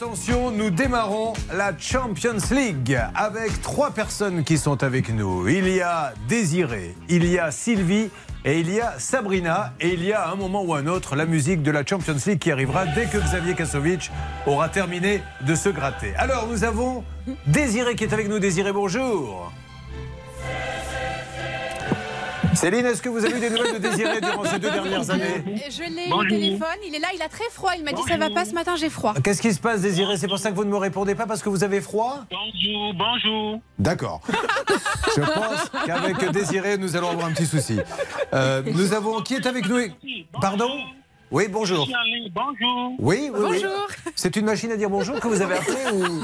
Attention, 0.00 0.52
nous 0.52 0.70
démarrons 0.70 1.32
la 1.52 1.76
Champions 1.76 2.36
League 2.52 2.96
avec 3.16 3.60
trois 3.62 3.90
personnes 3.90 4.44
qui 4.44 4.56
sont 4.56 4.84
avec 4.84 5.12
nous. 5.12 5.48
Il 5.48 5.68
y 5.68 5.80
a 5.80 6.14
Désiré, 6.28 6.94
il 7.08 7.24
y 7.24 7.36
a 7.36 7.50
Sylvie 7.50 8.08
et 8.44 8.60
il 8.60 8.72
y 8.72 8.80
a 8.80 8.96
Sabrina. 9.00 9.72
Et 9.80 9.94
il 9.94 10.04
y 10.04 10.12
a 10.12 10.28
un 10.30 10.36
moment 10.36 10.62
ou 10.62 10.72
un 10.72 10.86
autre 10.86 11.16
la 11.16 11.26
musique 11.26 11.64
de 11.64 11.72
la 11.72 11.84
Champions 11.84 12.14
League 12.24 12.38
qui 12.38 12.52
arrivera 12.52 12.86
dès 12.86 13.06
que 13.06 13.18
Xavier 13.18 13.56
Kasovic 13.56 14.12
aura 14.46 14.68
terminé 14.68 15.20
de 15.40 15.56
se 15.56 15.68
gratter. 15.68 16.14
Alors 16.14 16.46
nous 16.46 16.62
avons 16.62 17.02
Désiré 17.48 17.96
qui 17.96 18.04
est 18.04 18.12
avec 18.12 18.28
nous. 18.28 18.38
Désiré, 18.38 18.70
bonjour. 18.72 19.50
Céline, 22.58 22.86
est-ce 22.86 23.00
que 23.00 23.08
vous 23.08 23.24
avez 23.24 23.36
eu 23.36 23.40
des 23.40 23.50
nouvelles 23.50 23.74
de 23.74 23.78
Désiré 23.78 24.20
durant 24.20 24.44
ces 24.44 24.58
deux 24.58 24.70
dernières 24.70 25.08
années 25.10 25.44
Je 25.70 25.94
l'ai 25.94 26.12
au 26.12 26.24
téléphone, 26.24 26.66
il 26.84 26.92
est 26.92 26.98
là, 26.98 27.06
il 27.14 27.22
a 27.22 27.28
très 27.28 27.48
froid. 27.52 27.70
Il 27.78 27.84
m'a 27.84 27.92
dit 27.92 28.02
ça 28.08 28.16
va 28.16 28.30
pas 28.30 28.44
ce 28.44 28.52
matin, 28.52 28.74
j'ai 28.74 28.90
froid. 28.90 29.14
Qu'est-ce 29.22 29.40
qui 29.40 29.54
se 29.54 29.60
passe, 29.60 29.82
Désiré? 29.82 30.16
C'est 30.16 30.26
pour 30.26 30.40
ça 30.40 30.50
que 30.50 30.56
vous 30.56 30.64
ne 30.64 30.70
me 30.70 30.76
répondez 30.76 31.14
pas 31.14 31.26
parce 31.26 31.40
que 31.40 31.48
vous 31.48 31.62
avez 31.62 31.80
froid? 31.80 32.24
Bonjour, 32.28 32.94
bonjour. 32.94 33.60
D'accord. 33.78 34.22
Je 35.16 35.20
pense 35.20 35.70
qu'avec 35.86 36.32
Désiré, 36.32 36.78
nous 36.78 36.96
allons 36.96 37.10
avoir 37.10 37.28
un 37.28 37.32
petit 37.32 37.46
souci. 37.46 37.78
Euh, 38.34 38.62
nous 38.66 38.92
avons. 38.92 39.20
Qui 39.20 39.36
est 39.36 39.46
avec 39.46 39.68
nous? 39.68 39.78
Pardon? 40.40 40.68
Oui, 41.30 41.46
bonjour. 41.48 41.86
Bonjour. 42.32 42.92
Oui, 42.98 43.30
oui, 43.32 43.40
Bonjour. 43.40 43.86
C'est 44.14 44.36
une 44.36 44.46
machine 44.46 44.72
à 44.72 44.76
dire 44.76 44.90
bonjour 44.90 45.20
que 45.20 45.28
vous 45.28 45.40
avez 45.40 45.54
appelé 45.56 45.76
ou... 45.92 46.22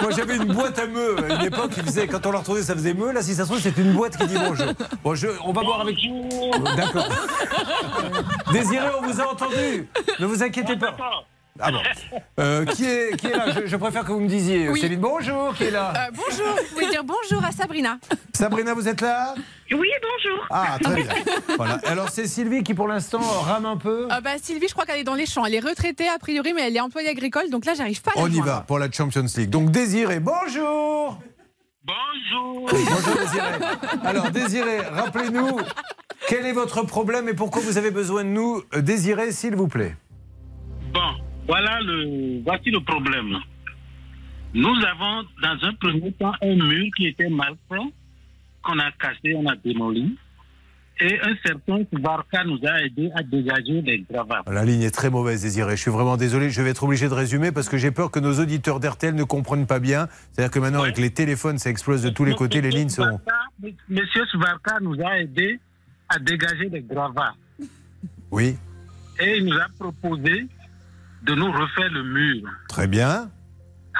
Moi, 0.02 0.10
j'avais 0.16 0.36
une 0.36 0.52
boîte 0.52 0.78
à 0.78 0.86
meux 0.86 1.16
à 1.18 1.34
une 1.34 1.46
époque 1.46 1.70
qui 1.70 1.80
faisait, 1.80 2.06
quand 2.06 2.24
on 2.26 2.32
la 2.32 2.38
retrouvait, 2.38 2.62
ça 2.62 2.74
faisait 2.74 2.94
meux. 2.94 3.12
Là, 3.12 3.22
si 3.22 3.34
ça 3.34 3.44
se 3.44 3.48
trouve, 3.48 3.60
c'est 3.60 3.76
une 3.76 3.92
boîte 3.92 4.16
qui 4.16 4.26
dit 4.26 4.36
bonjour. 4.36 4.72
Bon, 5.02 5.14
je... 5.14 5.28
on 5.44 5.52
va 5.52 5.62
voir 5.62 5.80
avec. 5.80 5.96
D'accord. 6.76 7.08
Désiré, 8.52 8.86
on 9.00 9.06
vous 9.06 9.20
a 9.20 9.32
entendu. 9.32 9.88
Ne 10.18 10.26
vous 10.26 10.42
inquiétez 10.42 10.76
pas. 10.76 10.96
Ah 11.62 11.70
bon. 11.72 11.80
Euh, 12.38 12.64
qui, 12.66 12.84
est, 12.84 13.16
qui 13.16 13.26
est 13.26 13.36
là? 13.36 13.46
Je, 13.50 13.66
je 13.66 13.76
préfère 13.76 14.04
que 14.04 14.12
vous 14.12 14.20
me 14.20 14.28
disiez. 14.28 14.68
Oui. 14.68 14.80
Céline, 14.80 15.00
bonjour, 15.00 15.54
qui 15.54 15.64
est 15.64 15.70
là? 15.70 15.92
Euh, 15.96 16.10
bonjour, 16.14 16.46
vous 16.56 16.74
pouvez 16.74 16.90
dire 16.90 17.04
bonjour 17.04 17.44
à 17.44 17.52
Sabrina. 17.52 17.98
Sabrina, 18.34 18.74
vous 18.74 18.88
êtes 18.88 19.00
là? 19.00 19.34
Oui, 19.72 19.88
bonjour. 20.02 20.46
Ah, 20.50 20.78
très 20.82 20.94
bien. 20.94 21.06
Voilà. 21.56 21.78
Alors, 21.86 22.08
c'est 22.08 22.26
Sylvie 22.26 22.62
qui, 22.62 22.74
pour 22.74 22.88
l'instant, 22.88 23.20
rame 23.20 23.66
un 23.66 23.76
peu? 23.76 24.08
Euh, 24.10 24.20
bah, 24.20 24.32
Sylvie, 24.42 24.68
je 24.68 24.72
crois 24.72 24.84
qu'elle 24.86 25.00
est 25.00 25.04
dans 25.04 25.14
les 25.14 25.26
champs. 25.26 25.44
Elle 25.44 25.54
est 25.54 25.60
retraitée 25.60 26.08
a 26.08 26.18
priori, 26.18 26.52
mais 26.54 26.66
elle 26.66 26.76
est 26.76 26.80
employée 26.80 27.08
agricole, 27.10 27.50
donc 27.50 27.64
là, 27.64 27.74
j'arrive 27.74 28.02
pas 28.02 28.12
à 28.14 28.18
la 28.18 28.24
On 28.24 28.28
y 28.28 28.40
va 28.40 28.64
pour 28.66 28.78
la 28.78 28.90
Champions 28.90 29.26
League. 29.36 29.50
Donc, 29.50 29.70
Désiré, 29.70 30.20
bonjour 30.20 31.18
Bonjour. 31.82 32.68
Bonjour 32.70 33.16
Désiré. 33.16 33.48
Alors 34.04 34.30
Désiré, 34.30 34.80
rappelez-nous, 34.80 35.58
quel 36.28 36.44
est 36.46 36.52
votre 36.52 36.82
problème 36.82 37.28
et 37.28 37.34
pourquoi 37.34 37.62
vous 37.62 37.78
avez 37.78 37.90
besoin 37.90 38.22
de 38.22 38.28
nous 38.28 38.62
Euh, 38.74 38.82
Désiré, 38.82 39.32
s'il 39.32 39.56
vous 39.56 39.66
plaît? 39.66 39.96
Bon, 40.92 41.00
voilà 41.50 41.80
le, 41.80 42.42
voici 42.44 42.70
le 42.70 42.78
problème. 42.78 43.36
Nous 44.54 44.76
avons, 44.86 45.26
dans 45.42 45.66
un 45.66 45.74
premier 45.74 46.12
temps, 46.12 46.32
un 46.40 46.54
mur 46.54 46.86
qui 46.96 47.08
était 47.08 47.28
mal 47.28 47.54
fait, 47.68 47.92
qu'on 48.62 48.78
a 48.78 48.92
cassé, 48.92 49.34
on 49.34 49.44
a 49.46 49.56
démoli. 49.56 50.16
Et 51.00 51.18
un 51.22 51.34
certain 51.44 51.80
Varka 51.92 52.44
nous 52.44 52.60
a 52.64 52.82
aidé 52.82 53.10
à 53.16 53.24
dégager 53.24 53.82
les 53.82 54.04
gravats. 54.08 54.42
La 54.46 54.64
ligne 54.64 54.82
est 54.82 54.92
très 54.92 55.10
mauvaise, 55.10 55.42
Désiré. 55.42 55.76
Je 55.76 55.82
suis 55.82 55.90
vraiment 55.90 56.16
désolé. 56.16 56.50
Je 56.50 56.62
vais 56.62 56.70
être 56.70 56.84
obligé 56.84 57.08
de 57.08 57.14
résumer 57.14 57.50
parce 57.50 57.68
que 57.68 57.78
j'ai 57.78 57.90
peur 57.90 58.12
que 58.12 58.20
nos 58.20 58.38
auditeurs 58.38 58.78
d'RTL 58.78 59.16
ne 59.16 59.24
comprennent 59.24 59.66
pas 59.66 59.80
bien. 59.80 60.06
C'est-à-dire 60.30 60.52
que 60.52 60.60
maintenant, 60.60 60.82
avec 60.82 60.98
les 60.98 61.10
téléphones, 61.10 61.58
ça 61.58 61.70
explose 61.70 62.02
de 62.02 62.10
tous 62.10 62.24
les 62.24 62.36
côtés. 62.36 62.60
Les 62.60 62.70
lignes 62.70 62.90
sont. 62.90 63.18
Monsieur 63.88 64.24
Svarka 64.26 64.78
nous 64.82 64.96
a 65.04 65.18
aidé 65.18 65.58
à 66.08 66.20
dégager 66.20 66.68
les 66.68 66.82
gravats. 66.82 67.34
Oui, 68.30 68.56
Et 69.18 69.38
il 69.38 69.46
nous 69.46 69.58
a 69.58 69.66
proposé 69.76 70.46
de 71.22 71.34
nous 71.34 71.50
refaire 71.52 71.90
le 71.90 72.02
mur. 72.02 72.48
très 72.68 72.86
bien. 72.86 73.30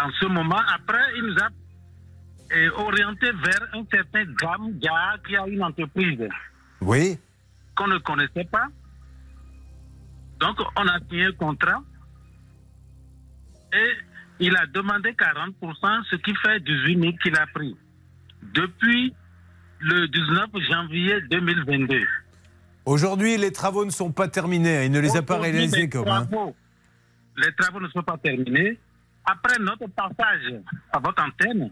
en 0.03 0.11
ce 0.21 0.27
moment. 0.27 0.61
Après, 0.75 1.03
il 1.17 1.23
nous 1.25 1.37
a 1.39 1.49
euh, 2.57 2.71
orienté 2.77 3.31
vers 3.33 3.63
un 3.75 3.85
certain 3.93 4.25
Gam 4.41 4.73
Dia 4.73 5.17
qui 5.27 5.37
a 5.37 5.47
une 5.47 5.63
entreprise 5.63 6.27
Oui, 6.81 7.19
qu'on 7.77 7.87
ne 7.89 7.99
connaissait 7.99 8.45
pas. 8.51 8.67
Donc, 10.41 10.57
on 10.77 10.87
a 10.89 10.99
signé 11.09 11.27
un 11.27 11.33
contrat 11.33 11.83
et 13.75 13.93
il 14.41 14.57
a 14.57 14.67
demandé 14.67 15.11
40%, 15.13 16.05
ce 16.11 16.17
qui 16.17 16.35
fait 16.37 16.61
18 16.61 16.99
000 17.01 17.13
qu'il 17.23 17.37
a 17.37 17.47
pris. 17.47 17.77
Depuis 18.55 19.15
le 19.81 20.09
19 20.09 20.47
janvier 20.71 21.21
2022. 21.31 22.01
aujourd'hui, 22.87 23.37
les 23.37 23.53
travaux 23.53 23.85
ne 23.85 23.91
sont 23.91 24.11
pas 24.13 24.29
terminés. 24.29 24.87
Il 24.87 24.93
ne 24.93 24.99
les 25.01 25.17
a 25.17 25.23
pas 25.23 25.39
réalisés 25.39 25.83
les 25.83 25.89
comme. 25.91 26.09
hein. 26.09 26.27
Les 27.37 27.53
travaux 27.55 27.81
ne 27.81 27.89
sont 27.89 28.03
pas 28.03 28.19
terminés. 28.19 28.79
Après 29.25 29.59
notre 29.59 29.87
passage 29.89 30.55
à 30.93 30.99
votre 30.99 31.23
antenne, 31.23 31.71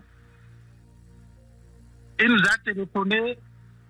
il 2.20 2.28
nous 2.28 2.42
a 2.42 2.58
téléphoné 2.64 3.38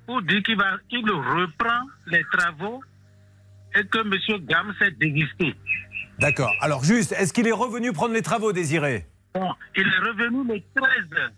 pour 0.06 0.22
dire 0.22 0.42
qu'il 0.42 1.10
reprend 1.10 1.86
les 2.06 2.24
travaux 2.32 2.82
et 3.74 3.84
que 3.84 3.98
M. 3.98 4.44
Gam 4.46 4.74
s'est 4.78 4.92
désisté. 4.92 5.54
D'accord. 6.18 6.54
Alors, 6.60 6.82
juste, 6.82 7.12
est-ce 7.12 7.32
qu'il 7.32 7.46
est 7.46 7.52
revenu 7.52 7.92
prendre 7.92 8.14
les 8.14 8.22
travaux, 8.22 8.52
Désiré? 8.52 9.06
Bon, 9.34 9.54
il 9.76 9.86
est 9.86 10.08
revenu 10.08 10.44
le 10.48 10.60
13. 10.74 11.30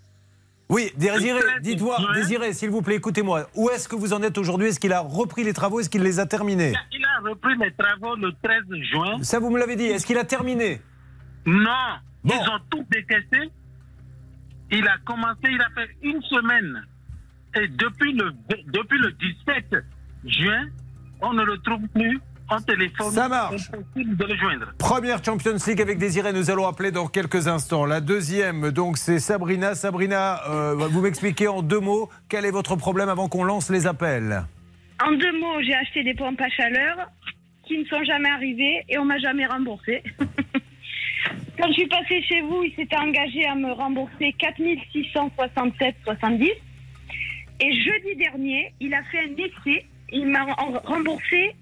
Oui, 0.70 0.92
Désiré, 0.97 1.41
Le 1.41 1.47
13 1.47 1.62
dites-moi. 1.62 1.97
Désiré, 2.14 2.53
s'il 2.53 2.70
vous 2.70 2.81
plaît, 2.81 2.94
écoutez-moi. 2.94 3.48
Où 3.56 3.70
est-ce 3.70 3.88
que 3.88 3.97
vous 3.97 4.12
en 4.12 4.22
êtes 4.22 4.38
aujourd'hui? 4.38 4.69
Est-ce 4.69 4.78
qu'il 4.78 4.92
a 4.92 5.00
repris 5.00 5.42
les 5.42 5.53
travaux? 5.53 5.81
Est-ce 5.81 5.91
qu'il 5.91 6.03
les 6.03 6.20
a 6.20 6.26
terminés? 6.26 6.72
Il 6.92 7.04
a 7.04 7.28
repris 7.28 7.56
les 7.58 7.72
travaux 7.72 8.14
le 8.14 8.32
13 8.42 8.62
juin. 8.92 9.19
Ça, 9.22 9.41
vous 9.41 9.50
me 9.50 9.58
l'avez 9.58 9.75
dit. 9.75 9.84
Est-ce 9.86 10.06
qu'il 10.06 10.16
a 10.16 10.25
terminé? 10.25 10.81
Non, 11.44 11.98
Bon. 12.22 12.34
ils 12.41 12.48
ont 12.48 12.60
tout 12.70 12.86
décaissé. 12.91 13.50
Il 14.70 14.86
a 14.86 14.97
commencé, 15.04 15.41
il 15.44 15.60
a 15.60 15.69
fait 15.75 15.91
une 16.03 16.22
semaine. 16.22 16.87
Et 17.56 17.66
depuis 17.66 18.12
le, 18.12 18.32
depuis 18.72 18.98
le 18.98 19.10
17 19.12 19.84
juin, 20.25 20.66
on 21.20 21.32
ne 21.32 21.42
le 21.42 21.58
trouve 21.58 21.87
plus 21.88 22.20
en 22.50 22.61
téléphone. 22.61 23.11
Ça 23.12 23.28
marche. 23.28 23.71
Impossible 23.72 24.16
de 24.16 24.25
le 24.25 24.37
joindre. 24.37 24.72
Première 24.78 25.25
Champions 25.25 25.56
League 25.66 25.81
avec 25.81 25.99
Désiré, 25.99 26.33
nous 26.33 26.50
allons 26.50 26.66
appeler 26.66 26.91
dans 26.91 27.06
quelques 27.06 27.49
instants. 27.49 27.84
La 27.87 28.00
deuxième, 28.00 28.71
donc, 28.71 28.99
c'est 28.99 29.19
Sabrina. 29.19 29.75
Sabrina, 29.75 30.43
euh, 30.49 30.75
vous 30.91 31.00
m'expliquez 31.00 31.49
en 31.49 31.62
deux 31.62 31.81
mots 31.81 32.09
quel 32.28 32.44
est 32.44 32.50
votre 32.50 32.77
problème 32.77 33.09
avant 33.09 33.28
qu'on 33.28 33.44
lance 33.44 33.71
les 33.71 33.87
appels. 33.87 34.43
En 35.05 35.12
deux 35.12 35.38
mots, 35.38 35.62
j'ai 35.62 35.75
acheté 35.75 36.03
des 36.03 36.15
pompes 36.15 36.41
à 36.41 36.49
chaleur 36.50 36.97
qui 37.66 37.78
ne 37.78 37.84
sont 37.84 38.03
jamais 38.05 38.28
arrivées 38.31 38.84
et 38.88 38.99
on 38.99 39.05
m'a 39.05 39.19
jamais 39.19 39.47
remboursé. 39.47 40.03
Quand 41.59 41.69
je 41.69 41.72
suis 41.75 41.87
passée 41.88 42.22
chez 42.22 42.41
vous, 42.41 42.62
il 42.65 42.75
s'était 42.75 42.97
engagé 42.97 43.47
à 43.47 43.55
me 43.55 43.71
rembourser 43.72 44.34
4667,70. 44.41 46.50
Et 47.62 47.72
jeudi 47.82 48.17
dernier, 48.17 48.72
il 48.81 48.94
a 48.94 49.03
fait 49.05 49.19
un 49.21 49.37
essai. 49.37 49.84
Il 50.12 50.27
m'a 50.27 50.44
rem- 50.44 50.81
remboursé 50.82 51.55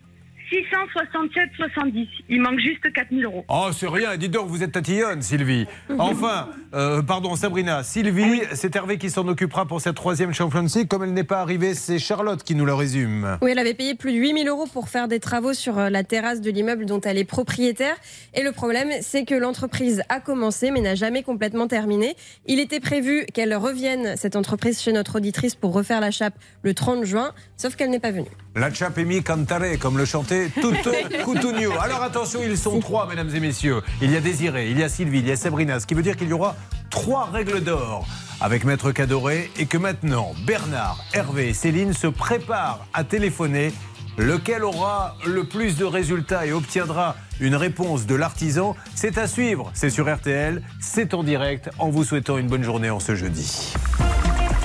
667,70. 0.51 2.09
Il 2.29 2.41
manque 2.41 2.59
juste 2.61 2.93
4000 2.93 3.25
euros. 3.25 3.45
Oh, 3.49 3.69
c'est 3.73 3.89
rien. 3.89 4.17
Dites 4.17 4.33
donc, 4.33 4.49
vous 4.49 4.63
êtes 4.63 4.73
tatillonne, 4.73 5.23
Sylvie. 5.23 5.67
Enfin, 5.99 6.49
euh, 6.75 7.03
pardon, 7.03 7.35
Sabrina. 7.35 7.83
Sylvie, 7.83 8.43
c'est 8.53 8.75
Hervé 8.75 8.99
qui 8.99 9.11
s'en 9.11 9.27
occupera 9.27 9.67
pour 9.67 9.81
cette 9.81 9.97
troisième 9.97 10.33
Champions 10.33 10.67
League. 10.75 10.89
Comme 10.89 11.03
elle 11.03 11.13
n'est 11.13 11.25
pas 11.25 11.41
arrivée, 11.41 11.75
c'est 11.75 11.99
Charlotte 11.99 12.43
qui 12.43 12.55
nous 12.55 12.65
le 12.65 12.75
résume. 12.75 13.39
Oui, 13.43 13.51
elle 13.51 13.59
avait 13.59 13.75
payé 13.75 13.95
plus 13.95 14.13
de 14.13 14.19
8000 14.19 14.49
euros 14.49 14.67
pour 14.73 14.89
faire 14.89 15.09
des 15.09 15.21
travaux 15.21 15.53
sur 15.53 15.79
euh, 15.79 15.91
la 15.91 16.05
terrasse 16.05 16.41
de 16.41 16.51
l'immeuble 16.51 16.87
dont 16.87 17.01
elle 17.01 17.19
est 17.19 17.25
propriétaire. 17.25 17.97
Et 18.35 18.43
le 18.43 18.53
problème, 18.53 18.91
c'est 19.01 19.25
que 19.25 19.35
l'entreprise 19.35 20.03
a 20.09 20.21
commencé 20.21 20.71
mais 20.71 20.81
n'a 20.81 20.95
jamais 20.95 21.23
complètement 21.23 21.67
terminé. 21.67 22.17
Il 22.47 22.61
était 22.61 22.81
prévu 22.81 23.27
qu'elle 23.35 23.55
revienne, 23.55 24.17
cette 24.17 24.37
entreprise, 24.37 24.81
chez 24.81 24.93
notre 24.93 25.17
auditrice 25.17 25.55
pour 25.55 25.73
refaire 25.73 26.01
la 26.01 26.11
chape 26.11 26.35
le 26.63 26.75
30 26.75 27.05
juin, 27.05 27.33
sauf 27.57 27.77
qu'elle 27.77 27.91
n'est 27.91 28.01
pas 28.01 28.13
venue. 28.13 28.31
La 28.55 28.73
Chapemi 28.73 29.23
Cantare, 29.23 29.79
comme 29.81 29.99
le 29.99 30.05
chantait 30.05 30.38
Tutto 30.47 30.91
Cutugno. 31.25 31.79
Alors 31.81 32.03
attention, 32.03 32.41
ils 32.43 32.57
sont 32.57 32.81
trois, 32.81 33.07
mesdames 33.07 33.35
et 33.35 33.41
messieurs. 33.41 33.83
Il 34.01 34.11
y 34.11 34.17
a 34.17 34.21
Désiré, 34.21 34.71
il 34.71 34.79
y 34.79 34.83
a 34.83 34.89
Sylvie, 34.89 35.19
il 35.19 35.29
y 35.29 35.33
a 35.33 35.37
Sabrina, 35.37 35.81
ce 35.81 35.87
qui 35.87 35.95
veut 35.95 36.03
dire 36.03 36.17
qu'il 36.17 36.29
y 36.29 36.33
aura 36.33 36.57
trois 36.91 37.29
règles 37.33 37.63
d'or 37.63 38.07
avec 38.41 38.65
Maître 38.65 38.93
Cadoré 38.93 39.51
et 39.59 39.67
que 39.67 39.79
maintenant 39.79 40.33
Bernard, 40.47 40.99
Hervé 41.13 41.49
et 41.49 41.55
Céline 41.55 41.93
se 41.93 42.07
préparent 42.07 42.87
à 42.95 43.05
téléphoner. 43.05 43.73
Lequel 44.17 44.65
aura 44.65 45.17
le 45.25 45.45
plus 45.45 45.77
de 45.77 45.85
résultats 45.85 46.45
et 46.45 46.53
obtiendra 46.53 47.15
une 47.39 47.55
réponse 47.55 48.05
de 48.05 48.17
l'artisan? 48.17 48.75
C'est 48.97 49.17
à 49.17 49.29
suivre. 49.29 49.71
C'est 49.75 49.91
sur 49.91 50.13
RTL, 50.13 50.61
c'est 50.81 51.15
en 51.15 51.23
direct, 51.23 51.71
en 51.79 51.89
vous 51.91 52.03
souhaitant 52.03 52.37
une 52.37 52.49
bonne 52.49 52.65
journée 52.65 52.91
en 52.91 52.99
ce 52.99 53.15
jeudi. 53.15 53.75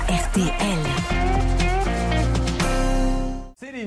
RTL. 0.10 1.23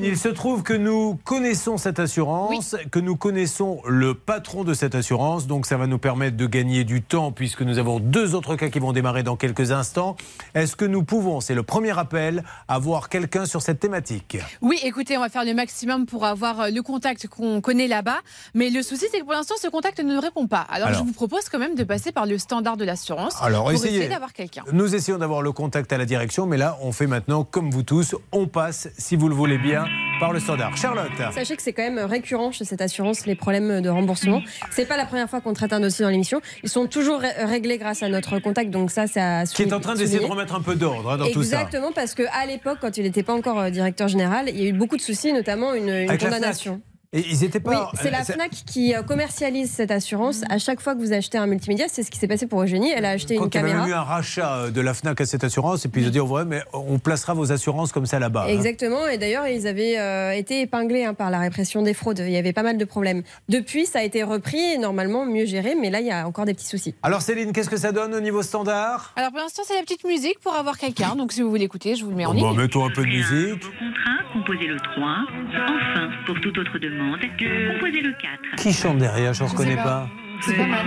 Il 0.03 0.17
se 0.19 0.29
trouve 0.29 0.63
que 0.63 0.73
nous 0.75 1.19
connaissons 1.25 1.79
cette 1.79 1.99
assurance, 1.99 2.77
que 2.91 2.99
nous 2.99 3.17
connaissons 3.17 3.81
le 3.87 4.15
patron 4.15 4.65
de 4.65 4.75
cette 4.75 4.95
assurance, 4.95 5.47
donc 5.47 5.67
ça 5.67 5.77
va 5.77 5.87
nous 5.87 5.99
permettre 5.99 6.37
de 6.37 6.47
gagner 6.47 6.85
du 6.85 7.03
temps 7.03 7.33
puisque 7.33 7.63
nous 7.63 7.79
avons 7.79 7.99
deux 8.01 8.35
autres 8.35 8.57
cas 8.57 8.69
qui 8.69 8.79
vont 8.79 8.93
démarrer 8.93 9.23
dans 9.23 9.37
quelques 9.37 9.73
instants. 9.73 10.17
Est-ce 10.55 10.77
que 10.77 10.85
nous 10.85 11.03
pouvons, 11.03 11.41
c'est 11.41 11.55
le 11.55 11.63
premier 11.63 11.99
appel, 11.99 12.45
avoir 12.69 13.09
quelqu'un 13.09 13.47
sur 13.47 13.63
cette 13.63 13.81
thématique? 13.81 14.39
Oui, 14.61 14.79
écoutez, 14.83 15.17
on 15.17 15.21
va 15.21 15.29
faire 15.29 15.45
le 15.45 15.55
maximum 15.55 16.07
pour 16.07 16.25
avoir 16.25 16.61
euh, 16.61 16.71
le 16.71 16.83
contact 16.83 17.27
qu'on 17.29 17.61
connaît 17.61 17.89
là-bas. 17.89 18.19
Mais 18.55 18.71
le 18.71 18.83
souci, 18.83 19.07
c'est 19.11 19.21
que 19.21 19.25
pour 19.25 19.33
l'instant, 19.33 19.55
ce 19.61 19.69
contact 19.69 20.01
ne 20.01 20.19
répond 20.19 20.47
pas. 20.47 20.67
Alors, 20.71 20.89
Alors. 20.89 21.01
je 21.01 21.05
vous 21.07 21.13
propose 21.13 21.49
quand 21.49 21.59
même 21.59 21.75
de 21.75 21.85
passer 21.85 22.13
par 22.13 22.27
le 22.27 22.39
standard 22.39 22.77
de 22.77 22.85
l'assurance 22.85 23.35
Alors, 23.41 23.65
pour 23.65 23.73
essayez. 23.73 23.95
essayer 23.97 24.09
d'avoir 24.09 24.33
quelqu'un. 24.33 24.63
Nous 24.73 24.95
essayons 24.95 25.19
d'avoir 25.19 25.43
le 25.43 25.53
contact 25.53 25.93
à 25.93 25.99
la 25.99 26.05
direction, 26.05 26.47
mais 26.47 26.57
là, 26.57 26.77
on 26.83 26.93
fait 26.93 27.07
maintenant, 27.07 27.45
comme 27.45 27.71
vous 27.71 27.83
tous, 27.83 28.15
on 28.33 28.47
passe, 28.47 28.89
si 28.99 29.17
vous 29.17 29.29
le 29.29 29.35
voulez 29.35 29.59
bien, 29.59 29.86
par 30.19 30.33
le 30.33 30.41
standard. 30.41 30.77
Charlotte 30.77 31.11
Sachez 31.33 31.57
que 31.57 31.63
c'est 31.63 31.73
quand 31.73 31.83
même 31.83 31.99
récurrent 31.99 32.53
chez 32.53 32.65
cette 32.65 32.81
assurance 32.81 33.27
les 33.27 33.35
problèmes 33.35 33.81
de 33.81 33.89
remboursement. 33.89 34.43
C'est 34.71 34.87
pas 34.87 34.97
la 34.97 35.05
première 35.05 35.29
fois 35.29 35.41
qu'on 35.41 35.53
traite 35.53 35.73
un 35.73 35.81
dossier 35.81 36.05
dans 36.05 36.11
l'émission. 36.11 36.41
Ils 36.63 36.69
sont 36.69 36.87
toujours 36.87 37.21
ré- 37.21 37.45
réglés 37.45 37.79
grâce 37.79 38.03
à 38.03 38.09
notre 38.09 38.39
contact, 38.39 38.71
donc 38.71 38.91
ça, 38.91 39.07
c'est 39.07 39.21
à 39.21 39.45
qui 39.45 39.63
est 39.63 39.73
en 39.73 39.81
train 39.81 39.95
d'essayer 39.95 40.21
de 40.21 40.25
remettre 40.25 40.55
un 40.55 40.63
peu 40.63 40.75
d'ordre 40.75 41.11
hein, 41.11 41.17
dans 41.19 41.27
tout 41.31 41.43
ça. 41.43 41.61
Exactement, 41.63 41.93
parce 41.93 42.15
qu'à 42.15 42.47
l'époque, 42.47 42.79
quand 42.81 42.97
il 42.97 43.03
n'était 43.05 43.23
pas 43.23 43.35
encore 43.35 43.59
euh, 43.59 43.71
directeur 43.71 44.09
général, 44.09 44.47
il 44.49 44.61
y 44.61 44.67
a 44.67 44.69
eu 44.69 44.73
beaucoup 44.73 44.97
de 44.97 45.03
soucis, 45.03 45.33
notamment 45.33 45.75
une, 45.75 46.07
condamnation. 46.19 46.81
Et 47.13 47.21
ils 47.31 47.45
étaient 47.45 47.61
Oui, 47.65 47.75
pas. 47.75 47.91
c'est 48.03 48.11
la 48.11 48.25
FNAC 48.25 48.51
qui 48.67 48.95
euh, 48.95 49.03
commercialise 49.03 49.71
cette 49.71 49.91
assurance. 49.91 50.43
À 50.51 50.59
chaque 50.59 50.81
fois 50.81 50.95
que 50.95 51.01
vous 51.01 51.13
achetez 51.13 51.39
un 51.39 51.47
multimédia, 51.47 51.87
c'est 51.89 52.03
ce 52.03 52.11
qui 52.11 52.19
s'est 52.19 52.29
passé 52.29 52.47
pour 52.47 52.63
Eugénie. 52.63 52.91
Elle 52.95 53.05
a 53.05 53.11
acheté 53.11 53.37
Quand 53.37 53.45
une 53.45 53.51
il 53.51 53.55
y 53.55 53.59
a 53.59 53.61
caméra. 53.63 53.89
eu 53.89 53.93
un 53.93 54.03
rachat 54.03 54.55
euh, 54.57 54.71
de 54.71 54.81
la 54.81 54.93
FNAC 54.95 55.21
à 55.21 55.27
cette 55.27 55.45
assurance, 55.45 55.85
et 55.85 55.89
puis 55.89 56.03
ils 56.03 56.09
ont 56.09 56.11
dit, 56.11 56.21
ouais, 56.21 56.45
mais 56.45 56.63
on 56.73 56.99
placera 56.99 57.35
vos 57.35 57.53
assurances 57.53 57.93
comme 57.93 58.07
ça 58.07 58.19
là-bas. 58.19 58.45
hein. 58.45 58.49
Exactement, 58.49 59.07
et 59.07 59.19
d'ailleurs 59.19 59.47
ils 59.47 59.67
avaient 59.67 59.99
euh, 59.99 60.33
été 60.33 60.61
épinglés 60.63 61.05
hein, 61.05 61.15
par 61.15 61.31
la 61.31 61.39
répression 61.39 61.83
des 61.83 61.95
fraudes. 61.95 62.19
Il 62.19 62.31
y 62.33 62.37
avait 62.37 62.53
pas 62.53 62.63
mal 62.63 62.77
de 62.79 62.85
problèmes. 62.85 63.23
Depuis, 63.49 63.87
ça 63.87 64.01
a 64.01 64.03
été 64.03 64.23
repris, 64.23 64.59
et 64.75 64.79
normalement 64.79 65.25
mieux 65.27 65.45
géré, 65.47 65.75
mais 65.81 65.91
là 65.91 66.01
il 66.01 66.07
y 66.07 66.11
a 66.13 66.27
encore 66.27 66.45
des 66.45 66.55
petits 66.55 66.67
soucis. 66.67 66.95
Alors 67.03 67.23
Céline, 67.23 67.53
qu'est-ce 67.53 67.71
que 67.71 67.77
ça 67.77 67.93
donne 67.93 68.15
au 68.15 68.21
niveau 68.21 68.43
standard? 68.43 69.13
Alors, 69.17 69.31
pour 69.31 69.41
l'instant, 69.41 69.63
c'est 69.67 69.75
la 69.77 69.83
petite 69.83 70.05
musique 70.05 70.39
pour 70.41 70.55
avoir 70.55 70.77
quelqu'un. 70.79 71.15
Donc, 71.17 71.33
si 71.33 71.43
vous 71.43 71.51
voulez 71.51 71.65
écouter, 71.65 71.95
je 71.95 72.05
vous 72.05 72.11
le 72.11 72.17
mets 72.17 72.27
en 72.27 72.35
Bon, 72.35 72.51
ligne. 72.51 72.59
mettons 72.61 72.85
un 72.85 72.91
peu 72.91 73.03
de 73.03 73.09
musique. 73.09 73.63
Vos 73.63 73.71
contrats, 73.71 74.33
composez 74.33 74.67
le 74.67 74.77
3. 74.79 74.95
Enfin, 74.97 76.11
pour 76.27 76.35
toute 76.41 76.57
autre 76.59 76.79
demande, 76.79 76.96
composez 76.99 78.01
le 78.01 78.13
4. 78.13 78.57
Qui 78.63 78.73
chante 78.73 78.99
derrière 78.99 79.35
Je 79.35 79.45
ne 79.45 79.49
reconnais 79.49 79.77
pas. 79.77 80.09
C'est 80.45 80.55
pas 80.57 80.67
mal. 80.67 80.87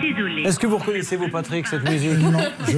Désolé. 0.00 0.42
Est-ce 0.42 0.58
que 0.58 0.66
vous 0.66 0.78
reconnaissez, 0.78 1.16
vous, 1.16 1.28
Patrick, 1.28 1.66
cette 1.66 1.88
musique 1.88 2.10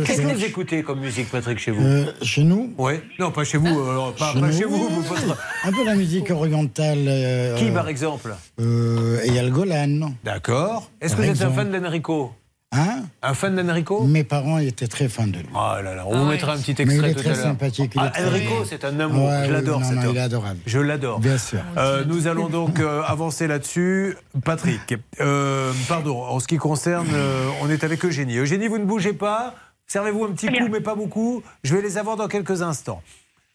Qu'est-ce 0.04 0.22
que 0.22 0.26
vous 0.34 0.44
écoutez 0.44 0.82
comme 0.82 1.00
musique, 1.00 1.28
Patrick, 1.30 1.58
chez 1.58 1.70
vous 1.70 1.82
Euh, 1.84 2.12
chez 2.22 2.42
nous, 2.42 2.72
Oui 2.78 2.94
Non, 3.18 3.30
pas 3.30 3.44
chez 3.44 3.58
vous. 3.58 3.68
alors, 3.68 4.14
pas, 4.14 4.32
Chez 4.32 4.40
pas 4.40 4.46
nous, 4.46 4.52
chez 4.58 4.64
vous. 4.64 4.76
oui. 4.76 4.88
vous, 4.90 5.02
votre- 5.02 5.38
un 5.64 5.70
peu 5.72 5.84
la 5.84 5.94
musique 5.94 6.30
orientale. 6.30 6.98
euh, 7.06 7.56
Qui, 7.56 7.70
par 7.70 7.88
exemple 7.88 8.34
euh, 8.58 9.20
Et 9.22 9.28
il 9.28 9.34
y 9.34 9.38
a 9.38 9.42
le 9.42 9.50
Golan. 9.50 10.12
D'accord. 10.24 10.90
Est-ce 11.00 11.14
que 11.14 11.22
vous 11.22 11.28
êtes 11.28 11.42
un 11.42 11.50
fan 11.52 11.70
d'Enrico 11.70 12.32
Hein 12.72 13.02
Un 13.22 13.34
fan 13.34 13.56
d'Enrico 13.56 14.04
Mes 14.04 14.22
parents 14.22 14.58
étaient 14.58 14.86
très 14.86 15.08
fans 15.08 15.26
de 15.26 15.38
lui. 15.38 15.46
Oh 15.52 15.58
là 15.82 15.94
là, 15.96 16.04
on 16.06 16.14
Ah 16.14 16.18
vous 16.18 16.24
mettra 16.26 16.52
un 16.52 16.58
petit 16.58 16.72
Mais 16.78 16.84
il 16.84 17.04
extrait 17.04 17.10
est 17.10 17.14
tout 17.14 17.22
très 17.24 17.34
sympathique. 17.34 17.92
il 17.96 18.00
est 18.00 18.04
Ah, 18.04 18.10
très- 18.10 18.26
Enrico, 18.28 18.64
c'est 18.64 18.84
un 18.84 19.00
amour. 19.00 19.28
Ouais, 19.28 19.42
Je 19.46 19.52
l'adore, 19.52 19.84
cet 19.84 19.98
homme. 19.98 20.06
il 20.10 20.16
est 20.16 20.20
adorable. 20.20 20.60
Je 20.66 20.78
l'adore. 20.78 21.18
Bien 21.18 21.36
sûr. 21.36 21.58
Euh, 21.76 22.04
nous 22.04 22.28
allons 22.28 22.48
donc 22.48 22.78
euh, 22.78 23.02
avancer 23.02 23.48
là-dessus. 23.48 24.16
Patrick, 24.44 24.94
euh, 25.20 25.72
pardon, 25.88 26.22
en 26.22 26.38
ce 26.38 26.46
qui 26.46 26.58
concerne, 26.58 27.08
euh, 27.12 27.48
on 27.60 27.68
est 27.70 27.82
avec 27.82 28.04
Eugénie. 28.04 28.36
Eugénie, 28.38 28.68
vous 28.68 28.78
ne 28.78 28.84
bougez 28.84 29.14
pas. 29.14 29.56
Servez-vous 29.88 30.24
un 30.26 30.30
petit 30.30 30.46
coup, 30.46 30.68
mais 30.70 30.80
pas 30.80 30.94
beaucoup. 30.94 31.42
Je 31.64 31.74
vais 31.74 31.82
les 31.82 31.98
avoir 31.98 32.16
dans 32.16 32.28
quelques 32.28 32.62
instants. 32.62 33.02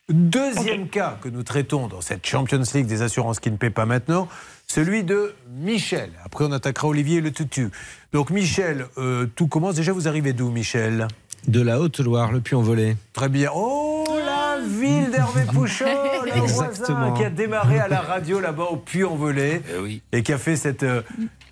Deuxième 0.08 0.88
cas 0.88 1.18
que 1.20 1.30
nous 1.30 1.42
traitons 1.42 1.88
dans 1.88 2.00
cette 2.02 2.28
Champions 2.28 2.62
League 2.76 2.86
des 2.86 3.02
assurances 3.02 3.40
qui 3.40 3.50
ne 3.50 3.58
paient 3.58 3.72
pas 3.72 3.88
maintenant, 3.88 4.28
celui 4.68 5.04
de 5.04 5.34
Michel. 5.58 6.12
Après, 6.24 6.46
on 6.46 6.52
attaquera 6.52 6.88
Olivier 6.88 7.18
et 7.18 7.22
le 7.22 7.32
tutu. 7.32 7.70
Donc, 8.14 8.30
Michel, 8.30 8.86
euh, 9.00 9.26
tout 9.36 9.48
commence. 9.48 9.74
Déjà, 9.76 9.94
vous 9.94 10.08
arrivez 10.08 10.34
d'où, 10.34 10.52
Michel? 10.52 11.08
De 11.48 11.60
la 11.62 11.80
Haute-Loire, 11.80 12.32
le 12.32 12.40
Puy-en-Velay. 12.40 12.98
Très 13.14 13.30
bien. 13.30 13.50
Oh, 13.56 14.06
la 14.24 14.60
ville 14.64 15.10
d'Hervé 15.10 15.42
Pouchot, 15.52 15.86
le 16.24 16.32
voisin 16.40 16.70
Exactement. 16.70 17.14
qui 17.14 17.24
a 17.24 17.30
démarré 17.32 17.80
à 17.80 17.88
la 17.88 18.02
radio 18.02 18.40
là-bas 18.40 18.66
au 18.72 18.78
Puy-en-Velay 18.78 19.62
Eh 19.76 19.80
oui. 19.80 20.02
et 20.12 20.22
qui 20.22 20.34
a 20.34 20.38
fait 20.38 20.56
cette 20.56 20.84
euh, 20.84 21.02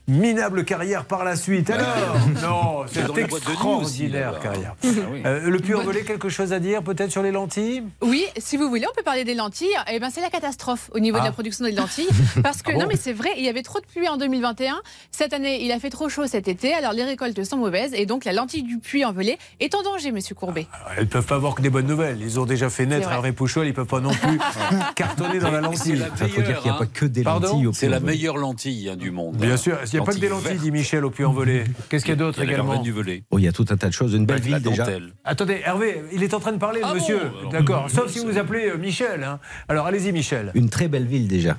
minable 0.08 0.66
carrière 0.66 1.06
par 1.06 1.24
la 1.24 1.36
suite. 1.36 1.70
Alors, 1.70 2.18
non, 2.44 2.86
c'est 2.92 3.18
extraordinaire 3.18 4.40
carrière. 4.40 4.76
Ah 4.84 4.88
oui. 5.12 5.22
Euh, 5.26 5.50
le 5.50 5.60
Puy-en-Velay, 5.60 6.04
quelque 6.04 6.30
chose 6.30 6.52
à 6.54 6.60
dire 6.60 6.84
peut-être 6.84 7.12
sur 7.12 7.24
les 7.24 7.32
lentilles? 7.32 7.84
Oui, 8.02 8.26
si 8.38 8.58
vous 8.58 8.68
voulez, 8.70 8.86
on 8.90 8.94
peut 8.96 9.04
parler 9.04 9.24
des 9.24 9.34
lentilles. 9.34 9.68
Eh 9.92 10.00
ben, 10.00 10.10
c'est 10.12 10.22
la 10.22 10.30
catastrophe 10.30 10.90
au 10.94 11.00
niveau 11.00 11.18
de 11.18 11.22
Ah. 11.24 11.28
la 11.28 11.32
production 11.32 11.66
des 11.66 11.72
lentilles. 11.72 12.08
Parce 12.44 12.62
que, 12.62 12.72
Ah 12.72 12.74
bon 12.76 12.82
non, 12.82 12.88
mais 12.88 12.98
c'est 12.98 13.14
vrai, 13.14 13.30
il 13.38 13.44
y 13.46 13.50
avait 13.50 13.64
trop 13.64 13.80
de 13.80 13.86
pluie 13.86 14.08
en 14.10 14.18
2021. 14.18 14.82
Cette 15.12 15.34
année, 15.34 15.64
il 15.64 15.72
a 15.72 15.80
fait 15.80 15.90
trop 15.90 16.10
chaud 16.10 16.28
cet 16.28 16.48
été, 16.48 16.74
alors 16.74 16.92
les 16.94 17.04
récoltes 17.04 17.42
sont 17.44 17.58
mauvaises. 17.58 17.94
Et 17.94 18.06
donc, 18.06 18.26
la 18.26 18.34
lentille 18.34 18.64
du 18.64 18.80
puits 18.80 19.06
en 19.06 19.14
velay 19.14 19.38
est 19.60 19.74
en 19.76 19.84
danger, 19.84 20.12
monsieur 20.12 20.36
Courbet. 20.36 20.68
Alors, 20.74 20.90
Elles 20.98 21.04
ne 21.06 21.10
peuvent 21.10 21.26
pas 21.26 21.36
avoir 21.36 21.56
que 21.56 21.62
des 21.62 21.70
bonnes 21.70 21.88
nouvelles. 21.88 22.18
Ils 22.22 22.40
ont 22.40 22.46
déjà 22.46 22.70
fait 22.70 22.86
naître. 22.86 23.10
Hervé 23.12 23.32
Pouchol, 23.32 23.66
ils 23.66 23.70
ne 23.70 23.74
peuvent 23.74 23.86
pas 23.88 24.00
non 24.02 24.12
plus 24.14 24.38
cartonner 24.96 25.40
dans 25.40 25.52
la 25.52 25.62
lentille. 25.62 25.96
la 25.96 26.08
Il 26.22 26.30
faut 26.30 26.42
dire 26.42 26.44
qu'il 26.44 26.44
n'y 26.44 26.50
a 26.52 26.56
meilleure, 26.60 26.78
pas 26.78 26.84
hein. 26.84 26.88
que 26.94 27.06
des 27.06 27.24
Pardon? 27.24 27.48
lentilles 27.48 27.68
au 27.68 27.74
C'est 27.74 27.88
la 27.88 27.98
Puy-en-Velay. 28.00 28.18
meilleure 28.18 28.38
lentille 28.38 28.90
hein, 28.90 28.96
du 28.96 29.12
monde. 29.12 29.36
Bien 29.38 29.58
sûr, 29.58 29.78
il 29.94 29.98
n'y 29.98 30.02
a 30.02 30.06
pas 30.06 30.14
que 30.14 30.20
des 30.20 30.30
Lentilles 30.30 30.58
dit 30.58 30.72
Michel, 30.72 31.06
au 31.06 31.10
Puy-en-Velay. 31.10 31.64
Qu'est-ce 31.90 32.04
qu'il 32.06 32.12
y 32.14 32.18
a 32.18 32.18
d'autre 32.18 32.42
également 32.42 32.82
du 32.82 32.92
Velay. 32.92 33.24
Oh, 33.32 33.40
il 33.40 33.46
y 33.46 33.48
a 33.48 33.52
tout 33.52 33.66
un 33.70 33.78
tas 33.78 33.88
de 33.88 33.94
choses. 33.94 34.14
Une 34.14 34.26
belle 34.26 34.42
ville 34.42 34.62
déjà. 34.62 34.88
Attendez, 35.24 35.62
Hervé, 35.66 36.04
il 36.12 36.24
est 36.24 36.34
en 36.34 36.40
train 36.40 36.52
de 36.52 36.58
parler, 36.58 36.80
le 36.82 36.86
Ah 36.88 36.94
monsieur. 36.94 37.20
bon 37.44 37.50
D'accord. 37.50 37.90
Sauf 37.90 38.12
si 38.12 38.20
vous 38.20 38.32
vous 38.32 38.38
appelez 38.38 38.70
euh, 38.70 38.78
Michel. 38.78 39.24
hein. 39.24 39.40
Alors 39.68 39.86
allez-y, 39.88 40.12
Michel. 40.12 40.52
Une 40.56 40.70
très 40.70 40.88
belle 40.88 41.06
ville 41.06 41.28
déjà. 41.28 41.58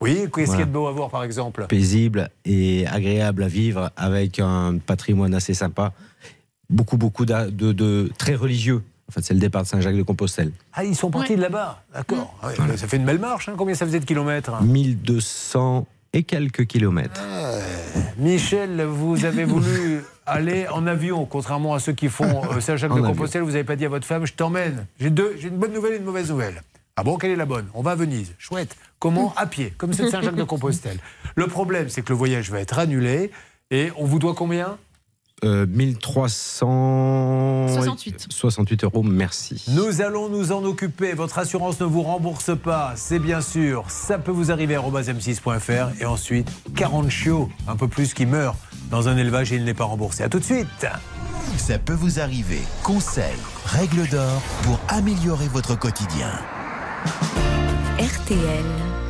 Oui, 0.00 0.14
qu'est-ce 0.14 0.28
qu'il 0.30 0.40
y 0.40 0.42
a 0.42 0.46
Voilà. 0.46 0.64
de 0.66 0.70
beau 0.70 0.86
à 0.86 0.92
voir, 0.92 1.10
par 1.10 1.24
exemple? 1.24 1.66
Paisible 1.68 2.30
et 2.44 2.86
agréable 2.86 3.42
à 3.42 3.48
vivre 3.48 3.90
avec 3.96 4.38
un 4.38 4.78
patrimoine 4.78 5.34
assez 5.34 5.54
sympa. 5.54 5.92
Beaucoup, 6.70 6.96
beaucoup 6.98 7.24
de, 7.24 7.50
de 7.50 8.10
très 8.18 8.34
religieux. 8.36 8.82
En 9.08 9.12
fait, 9.12 9.24
c'est 9.24 9.32
le 9.34 9.40
départ 9.40 9.62
de 9.62 9.66
Saint-Jacques-de-Compostelle. 9.68 10.52
Ah, 10.74 10.84
ils 10.84 10.94
sont 10.94 11.10
partis 11.10 11.34
de 11.34 11.40
là-bas. 11.40 11.82
D'accord. 11.94 12.38
Ouais, 12.44 12.76
Ça 12.76 12.86
fait 12.86 12.98
une 12.98 13.06
belle 13.06 13.18
marche. 13.18 13.48
hein. 13.48 13.54
Combien 13.56 13.74
ça 13.74 13.86
faisait 13.86 14.00
de 14.00 14.04
kilomètres 14.04 14.62
1200 14.62 15.86
et 16.12 16.22
quelques 16.22 16.66
kilomètres. 16.66 17.22
Michel, 18.18 18.82
vous 18.82 19.24
avez 19.24 19.44
voulu 19.44 20.00
aller 20.26 20.66
en 20.68 20.86
avion, 20.86 21.24
contrairement 21.26 21.74
à 21.74 21.78
ceux 21.80 21.92
qui 21.92 22.08
font 22.08 22.42
euh, 22.52 22.60
Saint-Jacques-de-Compostelle. 22.60 23.42
Vous 23.42 23.52
n'avez 23.52 23.64
pas 23.64 23.76
dit 23.76 23.84
à 23.84 23.88
votre 23.88 24.06
femme, 24.06 24.26
je 24.26 24.34
t'emmène. 24.34 24.86
J'ai 25.00 25.10
deux, 25.10 25.36
j'ai 25.38 25.48
une 25.48 25.56
bonne 25.56 25.72
nouvelle 25.72 25.94
et 25.94 25.96
une 25.98 26.04
mauvaise 26.04 26.30
nouvelle. 26.30 26.62
Ah 26.96 27.04
bon, 27.04 27.16
quelle 27.16 27.30
est 27.30 27.36
la 27.36 27.46
bonne? 27.46 27.66
On 27.74 27.82
va 27.82 27.92
à 27.92 27.94
Venise. 27.94 28.34
Chouette. 28.38 28.76
Comment? 28.98 29.32
À 29.36 29.46
pied, 29.46 29.72
comme 29.78 29.92
c'est 29.92 30.04
de 30.04 30.08
Saint-Jacques-de-Compostelle. 30.08 30.98
Le 31.36 31.46
problème, 31.46 31.88
c'est 31.88 32.02
que 32.02 32.08
le 32.08 32.16
voyage 32.16 32.50
va 32.50 32.60
être 32.60 32.78
annulé. 32.78 33.30
Et 33.70 33.90
on 33.96 34.04
vous 34.04 34.18
doit 34.18 34.34
combien? 34.34 34.78
Euh, 35.44 35.66
1368 35.66 37.74
68. 37.74 38.26
68 38.30 38.84
euros, 38.84 39.02
merci. 39.02 39.64
Nous 39.68 40.00
allons 40.00 40.28
nous 40.28 40.52
en 40.52 40.64
occuper. 40.64 41.12
Votre 41.12 41.38
assurance 41.38 41.80
ne 41.80 41.86
vous 41.86 42.02
rembourse 42.02 42.50
pas, 42.56 42.92
c'est 42.96 43.20
bien 43.20 43.40
sûr. 43.40 43.84
Ça 43.88 44.18
peut 44.18 44.32
vous 44.32 44.50
arriver 44.50 44.74
à 44.74 44.80
m6.fr. 44.80 46.00
Et 46.00 46.04
ensuite, 46.04 46.50
40 46.74 47.08
chiots, 47.10 47.48
un 47.68 47.76
peu 47.76 47.86
plus, 47.88 48.14
qui 48.14 48.26
meurent 48.26 48.56
dans 48.90 49.08
un 49.08 49.16
élevage 49.16 49.52
et 49.52 49.56
il 49.56 49.64
n'est 49.64 49.74
pas 49.74 49.84
remboursé. 49.84 50.24
A 50.24 50.28
tout 50.28 50.40
de 50.40 50.44
suite. 50.44 50.66
Ça 51.56 51.78
peut 51.78 51.94
vous 51.94 52.20
arriver. 52.20 52.60
Conseils, 52.82 53.24
règles 53.64 54.06
d'or 54.08 54.42
pour 54.62 54.78
améliorer 54.88 55.48
votre 55.48 55.78
quotidien. 55.78 56.30
RTL. 57.98 59.07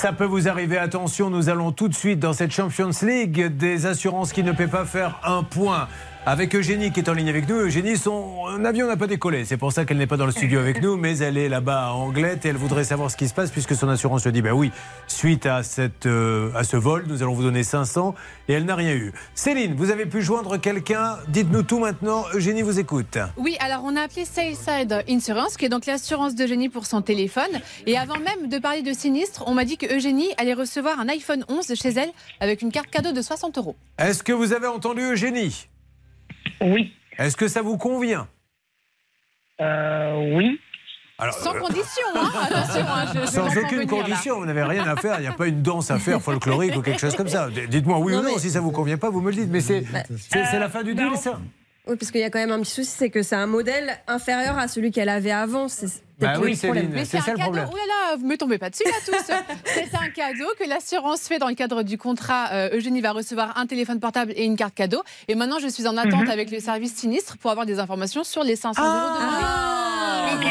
Ça 0.00 0.14
peut 0.14 0.24
vous 0.24 0.48
arriver, 0.48 0.78
attention, 0.78 1.28
nous 1.28 1.50
allons 1.50 1.72
tout 1.72 1.86
de 1.86 1.94
suite 1.94 2.20
dans 2.20 2.32
cette 2.32 2.52
Champions 2.52 2.88
League 3.02 3.54
des 3.58 3.84
assurances 3.84 4.32
qui 4.32 4.42
ne 4.42 4.52
paient 4.52 4.66
pas 4.66 4.86
faire 4.86 5.20
un 5.22 5.42
point. 5.42 5.88
Avec 6.26 6.54
Eugénie 6.54 6.92
qui 6.92 7.00
est 7.00 7.08
en 7.08 7.14
ligne 7.14 7.30
avec 7.30 7.48
nous. 7.48 7.56
Eugénie, 7.56 7.96
son 7.96 8.62
avion 8.66 8.86
n'a 8.86 8.98
pas 8.98 9.06
décollé. 9.06 9.46
C'est 9.46 9.56
pour 9.56 9.72
ça 9.72 9.86
qu'elle 9.86 9.96
n'est 9.96 10.06
pas 10.06 10.18
dans 10.18 10.26
le 10.26 10.32
studio 10.32 10.60
avec 10.60 10.82
nous, 10.82 10.98
mais 10.98 11.16
elle 11.16 11.38
est 11.38 11.48
là-bas 11.48 11.86
à 11.86 11.90
Anglette 11.92 12.44
et 12.44 12.50
elle 12.50 12.58
voudrait 12.58 12.84
savoir 12.84 13.10
ce 13.10 13.16
qui 13.16 13.26
se 13.26 13.32
passe 13.32 13.50
puisque 13.50 13.74
son 13.74 13.88
assurance 13.88 14.26
lui 14.26 14.32
dit 14.32 14.42
ben 14.42 14.52
oui, 14.52 14.70
suite 15.06 15.46
à, 15.46 15.62
cette, 15.62 16.04
euh, 16.04 16.52
à 16.54 16.62
ce 16.62 16.76
vol, 16.76 17.04
nous 17.06 17.22
allons 17.22 17.32
vous 17.32 17.42
donner 17.42 17.62
500 17.62 18.14
et 18.48 18.52
elle 18.52 18.66
n'a 18.66 18.74
rien 18.74 18.92
eu. 18.92 19.12
Céline, 19.34 19.74
vous 19.74 19.90
avez 19.90 20.04
pu 20.04 20.20
joindre 20.20 20.58
quelqu'un. 20.58 21.16
Dites-nous 21.28 21.62
tout 21.62 21.78
maintenant. 21.78 22.26
Eugénie 22.34 22.60
vous 22.60 22.78
écoute. 22.78 23.16
Oui, 23.38 23.56
alors 23.58 23.80
on 23.84 23.96
a 23.96 24.02
appelé 24.02 24.26
Sailside 24.26 25.02
Insurance, 25.08 25.56
qui 25.56 25.64
est 25.64 25.70
donc 25.70 25.86
l'assurance 25.86 26.34
d'Eugénie 26.34 26.68
pour 26.68 26.84
son 26.84 27.00
téléphone. 27.00 27.60
Et 27.86 27.96
avant 27.96 28.18
même 28.18 28.50
de 28.50 28.58
parler 28.58 28.82
de 28.82 28.92
sinistre, 28.92 29.44
on 29.46 29.54
m'a 29.54 29.64
dit 29.64 29.78
que 29.78 29.86
Eugénie 29.96 30.28
allait 30.36 30.54
recevoir 30.54 31.00
un 31.00 31.08
iPhone 31.08 31.46
11 31.48 31.66
de 31.66 31.74
chez 31.74 31.88
elle 31.88 32.10
avec 32.40 32.60
une 32.60 32.70
carte 32.70 32.90
cadeau 32.90 33.12
de 33.12 33.22
60 33.22 33.56
euros. 33.56 33.74
Est-ce 33.98 34.22
que 34.22 34.32
vous 34.32 34.52
avez 34.52 34.66
entendu 34.66 35.00
Eugénie? 35.00 35.69
Oui. 36.62 36.92
Est-ce 37.18 37.36
que 37.36 37.48
ça 37.48 37.62
vous 37.62 37.76
convient? 37.78 38.28
Euh, 39.60 40.34
oui. 40.36 40.58
Alors, 41.18 41.34
Sans 41.34 41.54
euh, 41.54 41.60
condition, 41.60 42.02
hein 42.14 42.30
attention, 42.42 42.80
hein, 42.88 43.04
je, 43.14 43.20
je 43.20 43.26
Sans 43.26 43.46
aucune 43.48 43.80
venir, 43.80 43.92
là. 43.94 44.02
condition, 44.02 44.38
vous 44.40 44.46
n'avez 44.46 44.62
rien 44.62 44.86
à 44.86 44.96
faire, 44.96 45.16
il 45.18 45.22
n'y 45.22 45.26
a 45.28 45.32
pas 45.34 45.48
une 45.48 45.60
danse 45.60 45.90
à 45.90 45.98
faire 45.98 46.20
folklorique 46.22 46.76
ou 46.76 46.80
quelque 46.82 47.00
chose 47.00 47.14
comme 47.14 47.28
ça. 47.28 47.48
Dites-moi 47.68 47.98
oui 47.98 48.12
Non, 48.14 48.20
ou 48.20 48.22
non, 48.22 48.30
mais- 48.32 48.38
si 48.38 48.48
ça 48.50 48.60
vous 48.60 48.70
convient 48.70 48.96
pas, 48.96 49.10
vous 49.10 49.20
me 49.20 49.30
le 49.30 49.36
dites. 49.36 49.50
Mais 49.50 49.60
c'est 49.60 49.84
c'est- 50.16 50.44
c'est 50.46 50.58
la 50.58 50.70
fin 50.70 50.82
du 50.82 50.94
deal, 50.94 51.14
ça? 51.16 51.38
Oui, 51.86 51.96
parce 51.96 52.10
qu'il 52.12 52.20
y 52.20 52.24
a 52.24 52.30
quand 52.30 52.38
même 52.38 52.52
un 52.52 52.60
petit 52.60 52.70
souci, 52.72 52.90
c'est 52.94 53.10
que 53.10 53.22
c'est 53.22 53.34
un 53.36 53.46
modèle 53.46 53.98
inférieur 54.06 54.58
à 54.58 54.68
celui 54.68 54.90
qu'elle 54.90 55.08
avait 55.08 55.30
avant. 55.32 55.66
C'est 55.68 55.86
Bah 56.18 56.34
oui, 56.40 56.54
ça 56.54 56.68
un 56.68 56.74
le 56.74 56.80
cadeau. 56.92 57.38
problème. 57.40 57.68
Oh 57.72 57.76
là 57.76 57.82
là, 58.12 58.16
vous 58.16 58.26
me 58.26 58.36
tombez 58.36 58.58
pas 58.58 58.68
dessus 58.70 58.84
là 58.84 58.92
tous. 59.06 59.32
c'est 59.64 59.94
un 59.94 60.08
cadeau 60.10 60.44
que 60.58 60.68
l'assurance 60.68 61.22
fait 61.22 61.38
dans 61.38 61.48
le 61.48 61.54
cadre 61.54 61.82
du 61.82 61.96
contrat. 61.96 62.48
Euh, 62.52 62.76
Eugénie 62.76 63.00
va 63.00 63.12
recevoir 63.12 63.56
un 63.56 63.66
téléphone 63.66 63.98
portable 63.98 64.32
et 64.36 64.44
une 64.44 64.56
carte 64.56 64.74
cadeau. 64.74 65.02
Et 65.26 65.34
maintenant, 65.34 65.58
je 65.58 65.68
suis 65.68 65.86
en 65.88 65.96
attente 65.96 66.24
Mhm. 66.26 66.30
avec 66.30 66.50
le 66.50 66.60
service 66.60 66.94
sinistre 66.94 67.38
pour 67.38 67.50
avoir 67.50 67.64
des 67.66 67.78
informations 67.78 68.24
sur 68.24 68.44
les 68.44 68.56
500 68.56 68.82
euros 68.82 68.92
de 68.92 69.24
Ah, 69.24 70.36
ouais, 70.38 70.46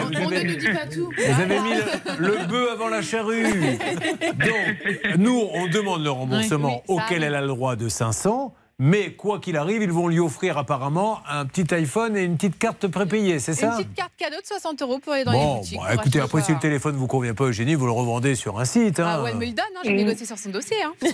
on, 0.00 0.04
vous 0.06 0.12
on 0.22 0.26
avez- 0.28 0.44
ne 0.44 0.50
nous 0.52 0.56
dit 0.58 0.66
pas 0.72 0.86
tout. 0.86 1.10
Vous 1.18 1.42
avez 1.42 1.60
mis 1.60 1.74
le, 2.18 2.28
le 2.28 2.46
bœuf 2.46 2.70
avant 2.72 2.88
la 2.88 3.02
charrue. 3.02 3.42
Donc, 4.22 5.18
nous, 5.18 5.48
on 5.54 5.66
demande 5.66 6.04
le 6.04 6.10
remboursement 6.10 6.68
Oui, 6.68 6.74
oui, 6.88 6.96
ça 6.96 7.04
auquel 7.04 7.18
arrive. 7.24 7.28
elle 7.28 7.34
a 7.34 7.40
le 7.40 7.48
droit 7.48 7.74
de 7.76 7.88
500. 7.88 8.54
Mais 8.80 9.10
quoi 9.10 9.40
qu'il 9.40 9.56
arrive, 9.56 9.82
ils 9.82 9.90
vont 9.90 10.06
lui 10.06 10.20
offrir 10.20 10.56
apparemment 10.56 11.18
un 11.28 11.44
petit 11.46 11.66
iPhone 11.74 12.16
et 12.16 12.22
une 12.22 12.36
petite 12.36 12.58
carte 12.60 12.86
prépayée, 12.86 13.40
c'est 13.40 13.50
Une 13.50 13.58
ça 13.58 13.70
petite 13.76 13.92
carte 13.94 14.12
cadeau 14.16 14.36
de 14.40 14.46
60 14.46 14.80
euros 14.82 15.00
pour 15.00 15.14
aller 15.14 15.24
dans 15.24 15.32
les 15.32 15.38
Bon, 15.38 15.56
boutiques. 15.56 15.78
bah, 15.78 15.84
pour 15.94 16.00
écoutez, 16.00 16.20
après, 16.20 16.42
si 16.42 16.52
le 16.52 16.60
téléphone 16.60 16.94
vous 16.94 17.08
convient 17.08 17.34
pas, 17.34 17.46
Eugénie, 17.46 17.74
vous 17.74 17.86
le 17.86 17.90
revendez 17.92 18.36
sur 18.36 18.60
un 18.60 18.64
site. 18.64 19.00
Ah 19.00 19.16
hein. 19.16 19.22
ouais, 19.24 19.30
elle 19.32 19.36
me 19.38 19.46
le 19.46 19.50
donne, 19.50 19.64
hein, 19.76 19.80
j'ai 19.84 19.92
Mm. 19.92 19.96
négocié 19.96 20.26
sur 20.26 20.38
son 20.38 20.50
dossier. 20.50 20.76
Hein, 20.84 20.92
ne. 21.02 21.08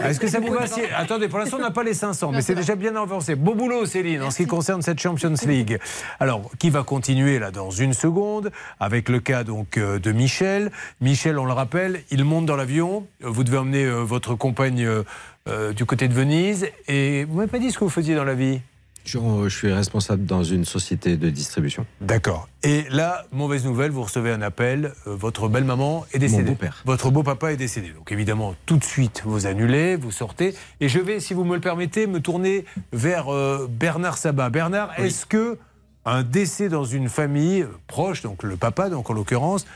Ah, 0.00 0.10
Est-ce 0.10 0.20
que 0.20 0.28
ça 0.28 0.38
vous 0.38 0.52
va 0.52 0.68
si... 0.68 0.82
Attendez, 0.96 1.26
pour 1.26 1.40
l'instant, 1.40 1.56
on 1.58 1.62
n'a 1.62 1.72
pas 1.72 1.82
les 1.82 1.94
500, 1.94 2.30
mais 2.30 2.42
c'est 2.42 2.54
déjà 2.54 2.76
bien 2.76 2.94
avancé. 2.94 3.34
Beau 3.34 3.54
boulot, 3.56 3.86
Céline, 3.86 4.22
en 4.22 4.30
ce 4.30 4.36
qui 4.38 4.46
concerne 4.46 4.82
cette 4.82 5.00
Champions 5.00 5.34
League. 5.46 5.80
Alors, 6.20 6.48
qui 6.60 6.70
va 6.70 6.84
continuer 6.84 7.40
là 7.40 7.50
dans 7.50 7.70
une 7.70 7.92
seconde 7.92 8.52
avec 8.78 9.08
le 9.08 9.18
cas 9.18 9.42
donc 9.42 9.78
euh, 9.78 9.98
de 9.98 10.12
Michel. 10.12 10.70
Michel, 11.00 11.40
on 11.40 11.44
le 11.44 11.52
rappelle, 11.52 12.02
il 12.12 12.24
monte 12.24 12.46
dans 12.46 12.56
l'avion. 12.56 13.06
Vous 13.20 13.42
devez 13.42 13.58
emmener 13.58 13.84
euh, 13.84 14.02
votre 14.04 14.36
compagne 14.36 14.84
euh, 14.84 15.02
euh, 15.46 15.72
du 15.72 15.84
côté 15.84 16.08
de 16.08 16.14
Venise. 16.14 16.68
Et 16.88 17.24
vous 17.24 17.36
m'avez 17.36 17.50
pas 17.50 17.58
dit 17.58 17.70
ce 17.70 17.78
que 17.78 17.84
vous 17.84 17.90
faisiez 17.90 18.14
dans 18.14 18.24
la 18.24 18.34
vie? 18.34 18.60
Je, 19.04 19.18
je 19.44 19.56
suis 19.56 19.72
responsable 19.72 20.24
dans 20.24 20.42
une 20.42 20.64
société 20.64 21.16
de 21.16 21.30
distribution. 21.30 21.86
D'accord. 22.00 22.48
Et 22.64 22.86
là, 22.90 23.24
mauvaise 23.30 23.64
nouvelle, 23.64 23.92
vous 23.92 24.02
recevez 24.02 24.32
un 24.32 24.42
appel. 24.42 24.92
euh, 25.06 25.14
votre 25.14 25.48
belle-maman 25.48 26.04
est 26.12 26.18
décédée. 26.18 26.42
Mon 26.42 26.48
beau-père. 26.48 26.82
Votre 26.84 27.12
beau-papa 27.12 27.52
est 27.52 27.56
décédé. 27.56 27.90
Donc 27.90 28.10
évidemment, 28.10 28.56
tout 28.66 28.76
de 28.76 28.84
suite, 28.84 29.22
vous 29.24 29.46
annulez, 29.46 29.94
vous 29.94 30.10
sortez. 30.10 30.56
Et 30.80 30.88
je 30.88 30.98
vais, 30.98 31.20
si 31.20 31.34
vous 31.34 31.44
me 31.44 31.54
le 31.54 31.60
permettez, 31.60 32.08
me 32.08 32.18
tourner 32.20 32.64
vers 32.92 33.32
euh, 33.32 33.68
Bernard 33.70 34.18
Sabat. 34.18 34.50
Bernard, 34.50 34.98
est-ce 34.98 35.24
que 35.24 35.56
un 36.04 36.22
décès 36.22 36.68
dans 36.68 36.84
une 36.84 37.08
famille 37.08 37.66
proche, 37.88 38.22
donc 38.22 38.42
le 38.42 38.56
papa, 38.56 38.90
donc 38.90 39.10
en 39.10 39.12
l'occurrence, 39.12 39.66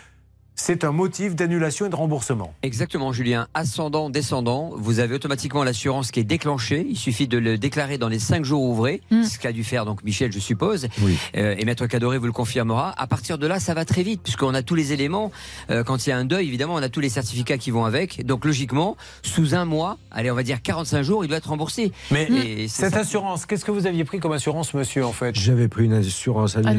c'est 0.61 0.85
un 0.85 0.93
motif 0.93 1.35
d'annulation 1.35 1.87
et 1.87 1.89
de 1.89 1.97
remboursement 1.97 2.53
Exactement, 2.63 3.13
Julien. 3.13 3.49
Ascendant, 3.55 4.11
descendant, 4.11 4.73
vous 4.77 5.01
avez 5.01 5.15
automatiquement 5.15 5.65
l'assurance 5.65 6.11
qui 6.11 6.21
est 6.21 6.25
déclenchée. 6.25 6.87
Il 6.89 6.97
suffit 6.97 7.27
de 7.29 7.39
le 7.39 7.57
déclarer 7.57 7.97
dans 7.99 8.09
les 8.09 8.19
cinq 8.19 8.45
jours 8.45 8.63
ouvrés, 8.63 9.01
Mm. 9.11 9.25
ce 9.25 9.39
qu'a 9.39 9.53
dû 9.53 9.65
faire 9.65 9.87
donc 9.87 10.05
Michel, 10.05 10.33
je 10.33 10.39
suppose. 10.39 10.89
Oui. 11.03 11.17
Euh, 11.37 11.55
et 11.59 11.65
Maître 11.65 11.87
Cadoré 11.87 12.19
vous 12.19 12.27
le 12.27 12.33
confirmera. 12.33 12.95
À 13.01 13.07
partir 13.07 13.39
de 13.39 13.47
là, 13.47 13.59
ça 13.59 13.73
va 13.75 13.85
très 13.85 14.03
vite, 14.03 14.21
puisqu'on 14.23 14.53
a 14.55 14.63
tous 14.63 14.75
les 14.75 14.93
éléments. 14.93 15.33
Euh, 15.71 15.83
quand 15.83 16.07
il 16.07 16.11
y 16.11 16.13
a 16.13 16.19
un 16.19 16.25
deuil, 16.27 16.47
évidemment, 16.49 16.75
on 16.75 16.83
a 16.83 16.89
tous 16.89 17.01
les 17.01 17.09
certificats 17.09 17.57
qui 17.59 17.71
vont 17.71 17.85
avec. 17.87 18.25
Donc 18.27 18.45
logiquement, 18.45 18.97
sous 19.23 19.55
un 19.55 19.65
mois, 19.65 19.97
allez, 20.11 20.31
on 20.31 20.35
va 20.35 20.43
dire 20.43 20.61
45 20.63 21.03
jours, 21.03 21.25
il 21.25 21.29
doit 21.29 21.39
être 21.39 21.49
remboursé. 21.49 21.91
Mais 22.11 22.25
Et 22.31 22.69
c'est 22.69 22.85
cette 22.85 22.95
ça. 22.95 23.01
assurance, 23.01 23.47
qu'est-ce 23.47 23.65
que 23.65 23.71
vous 23.71 23.87
aviez 23.87 24.05
pris 24.05 24.21
comme 24.21 24.33
assurance, 24.33 24.75
monsieur, 24.75 25.05
en 25.07 25.13
fait? 25.13 25.35
J'avais 25.35 25.69
pris 25.69 25.85
une 25.87 25.95
assurance 25.95 26.57
annulation, 26.57 26.71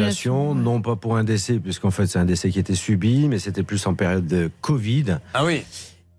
Annulation, 0.51 0.55
non 0.55 0.81
pas 0.81 0.95
pour 0.95 1.17
un 1.17 1.23
décès, 1.23 1.55
puisqu'en 1.59 1.91
fait 1.91 2.05
c'est 2.07 2.19
un 2.19 2.25
décès 2.25 2.50
qui 2.51 2.59
était 2.59 2.75
subi, 2.75 3.27
mais 3.27 3.39
c'était 3.39 3.63
plus 3.72 3.88
en 3.88 3.94
période 3.94 4.28
de 4.28 4.51
Covid. 4.60 5.20
Ah 5.34 5.46
oui. 5.46 5.63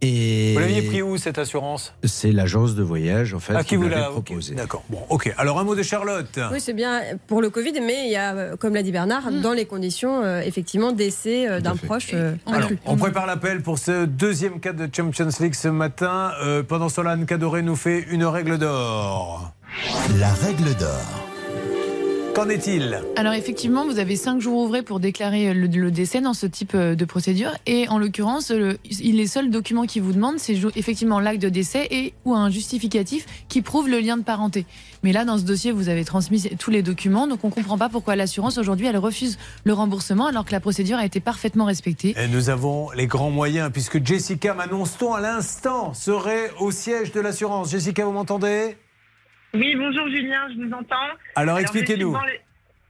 Et 0.01 0.55
Vous 0.55 0.61
l'aviez 0.61 0.81
pris 0.81 1.03
où, 1.03 1.19
cette 1.19 1.37
assurance? 1.37 1.93
C'est 2.03 2.33
l'agence 2.33 2.75
de 2.75 2.83
voyage 2.83 3.35
en 3.35 3.41
fait 3.41 3.55
À 3.55 3.63
qui 3.63 3.69
qui 3.71 3.77
vous 3.77 3.89
l'a 3.91 4.05
proposé. 4.09 4.55
D'accord. 4.55 4.83
Bon, 4.89 5.01
ok. 5.11 5.35
Alors, 5.37 5.61
un 5.61 5.65
mot 5.65 5.75
de 5.77 5.83
Charlotte. 5.83 6.41
Oui, 6.51 6.61
c'est 6.63 6.73
bien 6.73 7.03
pour 7.27 7.43
le 7.43 7.51
Covid, 7.51 7.75
mais 7.83 8.07
il 8.07 8.11
y 8.13 8.17
a, 8.17 8.35
euh, 8.35 8.57
comme 8.57 8.73
l'a 8.75 8.83
dit 8.83 8.91
Bernard, 8.91 9.31
Mm. 9.31 9.43
dans 9.43 9.53
les 9.53 9.67
conditions, 9.67 10.23
euh, 10.25 10.41
effectivement, 10.41 10.93
décès 10.93 11.47
euh, 11.47 11.61
d'un 11.61 11.77
proche. 11.77 12.13
euh, 12.15 12.33
Alors, 12.47 12.71
on 12.87 12.97
prépare 12.97 13.27
l'appel 13.27 13.61
pour 13.61 13.79
ce 13.79 14.07
deuxième 14.07 14.61
cas 14.61 14.73
de 14.73 14.89
Champions 14.91 15.29
League 15.39 15.55
ce 15.55 15.69
matin. 15.69 16.33
Euh, 16.43 16.63
pendant 16.63 16.89
ce 16.89 16.97
temps, 16.97 17.07
Anne 17.07 17.27
Cadoré 17.27 17.61
nous 17.61 17.77
fait 17.77 18.01
une 18.11 18.25
règle 18.25 18.57
d'or. 18.57 19.53
La 20.19 20.33
règle 20.33 20.75
d'or. 20.75 21.29
Qu'en 22.35 22.49
est-il 22.49 22.99
Alors 23.17 23.35
effectivement, 23.35 23.85
vous 23.85 23.99
avez 23.99 24.17
cinq 24.17 24.41
jours 24.41 24.57
ouvrés 24.63 24.83
pour 24.83 25.01
déclarer 25.01 25.53
le, 25.53 25.67
le 25.67 25.91
décès 25.91 26.23
dans 26.23 26.33
ce 26.33 26.47
type 26.47 26.73
euh, 26.75 26.95
de 26.95 27.05
procédure. 27.05 27.51
Et 27.67 27.87
en 27.89 27.99
l'occurrence, 27.99 28.51
le- 28.51 28.79
les 29.03 29.27
seuls 29.27 29.51
documents 29.51 29.85
qui 29.85 30.01
vous 30.01 30.13
demandent, 30.15 30.39
c'est 30.39 30.57
effectivement 30.75 31.21
l'acte 31.21 31.43
de 31.43 31.51
décès 31.51 31.87
et 31.91 32.15
ou 32.25 32.35
un 32.35 32.49
justificatif 32.49 33.27
qui 33.51 33.61
prouve 33.61 33.87
le 33.91 34.01
lien 34.01 34.17
de 34.17 34.23
parenté. 34.23 34.65
Mais 35.03 35.13
là, 35.13 35.27
dans 35.27 35.37
ce 35.37 35.43
dossier, 35.43 35.73
vous 35.73 35.91
avez 35.91 36.07
transmis 36.07 36.49
tous 36.59 36.71
les 36.71 36.81
documents, 36.83 37.27
donc 37.27 37.41
on 37.45 37.49
ne 37.49 37.53
comprend 37.53 37.77
pas 37.77 37.91
pourquoi 37.91 38.17
l'assurance 38.17 38.57
aujourd'hui 38.57 38.87
elle 38.87 38.97
refuse 38.97 39.37
le 39.65 39.75
remboursement 39.75 40.27
alors 40.27 40.47
que 40.47 40.53
la 40.53 40.61
procédure 40.61 40.97
a 40.97 41.05
été 41.05 41.21
parfaitement 41.21 41.67
respectée. 41.67 42.15
Et 42.19 42.29
nous 42.29 42.49
avons 42.49 42.91
les 42.93 43.07
grands 43.07 43.31
moyens 43.31 43.71
puisque 43.71 44.03
Jessica, 44.05 44.55
m'annonce-t-on 44.55 45.13
à 45.13 45.21
l'instant, 45.21 45.93
serait 45.93 46.51
au 46.61 46.71
siège 46.71 47.13
de 47.13 47.21
l'assurance. 47.21 47.71
Jessica, 47.73 48.07
vous 48.07 48.13
m'entendez? 48.13 48.77
Oui, 49.55 49.75
bonjour 49.77 50.09
Julien, 50.09 50.49
je 50.51 50.65
vous 50.65 50.73
entends. 50.73 50.97
Alors, 51.37 51.59
expliquez-nous. 51.59 52.17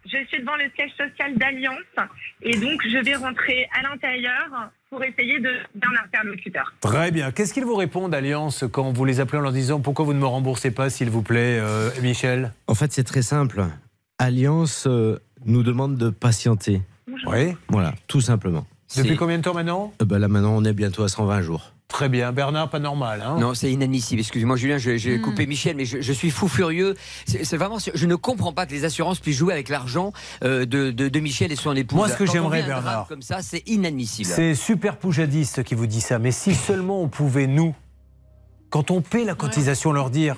Je 0.04 0.26
suis 0.28 0.40
devant 0.40 0.56
le 0.56 0.64
siège 0.76 0.90
social 0.96 1.36
d'Alliance 1.36 1.78
et 2.42 2.56
donc 2.56 2.82
je 2.84 2.98
vais 2.98 3.14
rentrer 3.14 3.68
à 3.72 3.82
l'intérieur 3.82 4.70
pour 4.90 5.02
essayer 5.04 5.38
de 5.38 5.50
d'un 5.76 5.88
interlocuteur. 6.04 6.72
Très 6.80 7.10
bien. 7.12 7.30
Qu'est-ce 7.30 7.54
qu'ils 7.54 7.64
vous 7.64 7.76
répondent, 7.76 8.14
Alliance, 8.14 8.64
quand 8.70 8.92
vous 8.92 9.04
les 9.04 9.20
appelez 9.20 9.38
en 9.38 9.42
leur 9.42 9.52
disant 9.52 9.80
pourquoi 9.80 10.04
vous 10.04 10.12
ne 10.12 10.18
me 10.18 10.26
remboursez 10.26 10.72
pas, 10.72 10.90
s'il 10.90 11.08
vous 11.08 11.22
plaît, 11.22 11.58
euh, 11.60 11.90
Michel? 12.02 12.52
En 12.66 12.74
fait, 12.74 12.92
c'est 12.92 13.04
très 13.04 13.22
simple. 13.22 13.64
Alliance 14.18 14.86
euh, 14.88 15.18
nous 15.46 15.62
demande 15.62 15.96
de 15.96 16.10
patienter. 16.10 16.82
Oui. 17.26 17.54
Voilà, 17.68 17.94
tout 18.08 18.20
simplement. 18.20 18.66
Depuis 18.96 19.16
combien 19.16 19.38
de 19.38 19.42
temps 19.42 19.54
maintenant? 19.54 19.92
Euh, 20.02 20.04
ben 20.04 20.18
Là 20.18 20.28
maintenant, 20.28 20.54
on 20.56 20.64
est 20.64 20.72
bientôt 20.72 21.04
à 21.04 21.08
120 21.08 21.42
jours. 21.42 21.72
Très 21.92 22.08
bien. 22.08 22.32
Bernard, 22.32 22.70
pas 22.70 22.78
normal. 22.78 23.22
Hein 23.24 23.36
Non, 23.38 23.52
c'est 23.52 23.70
inadmissible. 23.70 24.20
Excusez-moi, 24.20 24.56
Julien, 24.56 24.78
je- 24.78 24.96
j'ai 24.96 25.20
coupé 25.20 25.46
Michel, 25.46 25.76
mais 25.76 25.84
je, 25.84 26.00
je 26.00 26.12
suis 26.12 26.30
fou 26.30 26.48
furieux. 26.48 26.94
C'est 27.26 27.56
vraiment, 27.58 27.76
je 27.94 28.06
ne 28.06 28.14
comprends 28.14 28.54
pas 28.54 28.64
que 28.64 28.72
les 28.72 28.84
assurances 28.86 29.20
puissent 29.20 29.36
jouer 29.36 29.52
avec 29.52 29.68
l'argent 29.68 30.12
euh, 30.42 30.64
de, 30.64 30.90
de, 30.90 31.08
de 31.08 31.20
Michel 31.20 31.52
et 31.52 31.56
son 31.56 31.76
épouse. 31.76 31.96
Moi, 31.98 32.08
ce 32.08 32.16
que 32.16 32.24
j'aimerais, 32.24 32.62
Bernard, 32.62 33.06
comme 33.08 33.20
ça, 33.20 33.42
c'est 33.42 33.62
inadmissible. 33.68 34.28
C'est 34.34 34.54
super 34.54 34.96
poujadiste 34.96 35.62
qui 35.64 35.74
vous 35.74 35.86
dit 35.86 36.00
ça. 36.00 36.18
Mais 36.18 36.32
si 36.32 36.54
seulement 36.54 37.02
on 37.02 37.08
pouvait, 37.08 37.46
nous, 37.46 37.74
quand 38.70 38.90
on 38.90 39.02
paie 39.02 39.24
la 39.24 39.34
cotisation, 39.34 39.92
leur 39.92 40.08
dire 40.08 40.36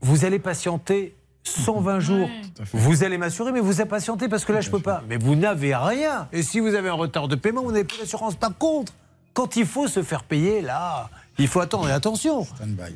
vous 0.00 0.24
allez 0.24 0.38
patienter 0.38 1.14
120 1.44 2.00
jours. 2.00 2.28
Vous 2.72 3.04
allez 3.04 3.18
m'assurer, 3.18 3.52
mais 3.52 3.60
vous 3.60 3.80
allez 3.80 3.88
patienter 3.90 4.28
parce 4.28 4.44
que 4.46 4.52
là, 4.52 4.60
je 4.62 4.70
peux 4.70 4.78
pas. 4.80 5.02
Mais 5.08 5.16
vous 5.18 5.34
n'avez 5.36 5.74
rien. 5.76 6.28
Et 6.32 6.42
si 6.42 6.60
vous 6.60 6.74
avez 6.74 6.88
un 6.88 6.94
retard 6.94 7.28
de 7.28 7.36
paiement, 7.36 7.62
vous 7.62 7.72
n'avez 7.72 7.84
plus 7.84 7.98
d'assurance. 7.98 8.36
Par 8.36 8.56
contre, 8.56 8.92
quand 9.34 9.56
il 9.56 9.66
faut 9.66 9.88
se 9.88 10.02
faire 10.02 10.24
payer, 10.24 10.60
là, 10.62 11.10
il 11.38 11.48
faut 11.48 11.60
attendre. 11.60 11.88
Et 11.88 11.92
attention, 11.92 12.46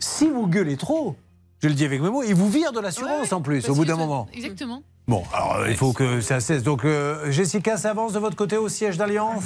si 0.00 0.28
vous 0.28 0.46
gueulez 0.46 0.76
trop, 0.76 1.16
je 1.62 1.68
le 1.68 1.74
dis 1.74 1.84
avec 1.84 2.00
mes 2.00 2.10
mots, 2.10 2.22
ils 2.22 2.34
vous 2.34 2.50
virent 2.50 2.72
de 2.72 2.80
l'assurance 2.80 3.32
en 3.32 3.40
plus, 3.40 3.68
au 3.68 3.74
bout 3.74 3.84
d'un 3.84 3.96
moment. 3.96 4.26
Exactement. 4.34 4.82
Bon, 5.08 5.22
alors 5.32 5.56
euh, 5.58 5.70
il 5.70 5.76
faut 5.76 5.92
que 5.92 6.20
ça 6.20 6.40
cesse. 6.40 6.64
Donc, 6.64 6.84
euh, 6.84 7.30
Jessica, 7.30 7.76
ça 7.76 7.90
avance 7.90 8.12
de 8.12 8.18
votre 8.18 8.34
côté 8.34 8.56
au 8.56 8.68
siège 8.68 8.96
d'Alliance 8.96 9.44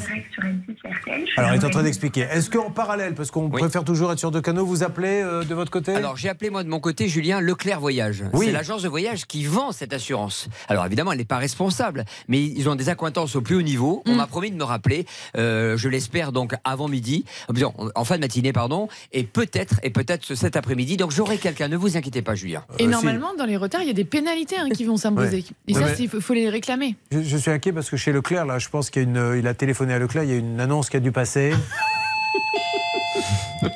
Alors, 1.37 1.53
il 1.55 1.61
est 1.61 1.65
en 1.67 1.69
train 1.71 1.83
d'expliquer. 1.83 2.23
Est-ce 2.23 2.49
qu'en 2.49 2.71
parallèle, 2.71 3.15
parce 3.15 3.31
qu'on 3.31 3.51
préfère 3.51 3.85
toujours 3.85 4.11
être 4.11 4.19
sur 4.19 4.31
deux 4.31 4.41
canaux, 4.41 4.65
vous 4.65 4.83
appelez 4.83 5.21
euh, 5.23 5.45
de 5.45 5.55
votre 5.55 5.71
côté? 5.71 5.95
Alors 5.95 6.17
j'ai 6.17 6.31
appelé 6.31 6.49
moi 6.49 6.65
de 6.65 6.69
mon 6.71 6.81
côté 6.81 7.09
Julien 7.09 7.41
Leclerc 7.41 7.79
Voyage. 7.79 8.25
Oui. 8.33 8.47
C'est 8.47 8.53
l'agence 8.53 8.83
de 8.83 8.89
voyage 8.89 9.27
qui 9.27 9.45
vend 9.45 9.73
cette 9.73 9.93
assurance. 9.93 10.49
Alors 10.69 10.87
évidemment 10.87 11.13
elle 11.13 11.19
n'est 11.19 11.25
pas 11.27 11.37
responsable, 11.37 12.07
mais 12.29 12.43
ils 12.43 12.69
ont 12.71 12.75
des 12.75 12.89
accointances 12.89 13.37
au 13.37 13.43
plus 13.43 13.57
haut 13.57 13.63
niveau. 13.63 14.03
Mm. 14.07 14.11
On 14.11 14.15
m'a 14.15 14.27
promis 14.27 14.51
de 14.51 14.57
me 14.57 14.65
rappeler, 14.65 15.05
euh, 15.37 15.77
je 15.77 15.89
l'espère 15.91 16.33
donc 16.33 16.55
avant 16.65 16.89
midi, 16.89 17.27
euh, 17.55 17.65
en- 17.65 17.89
en 17.95 18.05
fin 18.05 18.17
de 18.17 18.21
matinée 18.21 18.55
pardon, 18.55 18.89
et 19.13 19.25
peut-être 19.25 19.75
et 19.83 19.91
peut-être 19.91 20.35
cet 20.35 20.57
après-midi. 20.57 20.97
Donc 20.97 21.11
j'aurai 21.11 21.37
quelqu'un. 21.37 21.69
Ne 21.69 21.77
vous 21.77 21.99
inquiétez 21.99 22.23
pas 22.23 22.35
Julien. 22.35 22.65
Et 22.79 22.87
normalement, 22.87 23.35
dans 23.39 23.45
les 23.45 23.59
retards, 23.59 23.83
il 23.83 23.89
y 23.89 23.91
a 23.91 23.95
des 23.95 24.05
pénalités 24.05 24.57
hein, 24.59 24.69
qui 24.75 24.85
vont 24.85 24.97
s'imposer. 24.97 25.37
Ouais. 25.39 25.45
Et 25.67 25.75
Ouais, 25.75 25.95
ça, 25.95 25.95
il 25.99 26.09
faut, 26.09 26.21
faut 26.21 26.35
les 26.35 26.49
réclamer. 26.49 26.97
Je, 27.11 27.21
je 27.21 27.37
suis 27.37 27.51
inquiet 27.51 27.73
parce 27.73 27.91
que 27.91 27.97
chez 27.97 28.13
Leclerc, 28.13 28.47
là, 28.47 28.59
je 28.59 28.69
pense 28.69 28.91
qu'il 28.91 29.03
a 29.03 29.05
une, 29.05 29.39
il 29.39 29.47
a 29.47 29.55
téléphoné 29.55 29.95
à 29.95 29.99
Leclerc, 29.99 30.25
il 30.25 30.31
y 30.31 30.35
a 30.35 30.37
une 30.37 30.61
annonce 30.61 30.91
qui 30.91 30.97
a 30.97 31.01
dû 31.01 31.13
passer. 31.13 31.53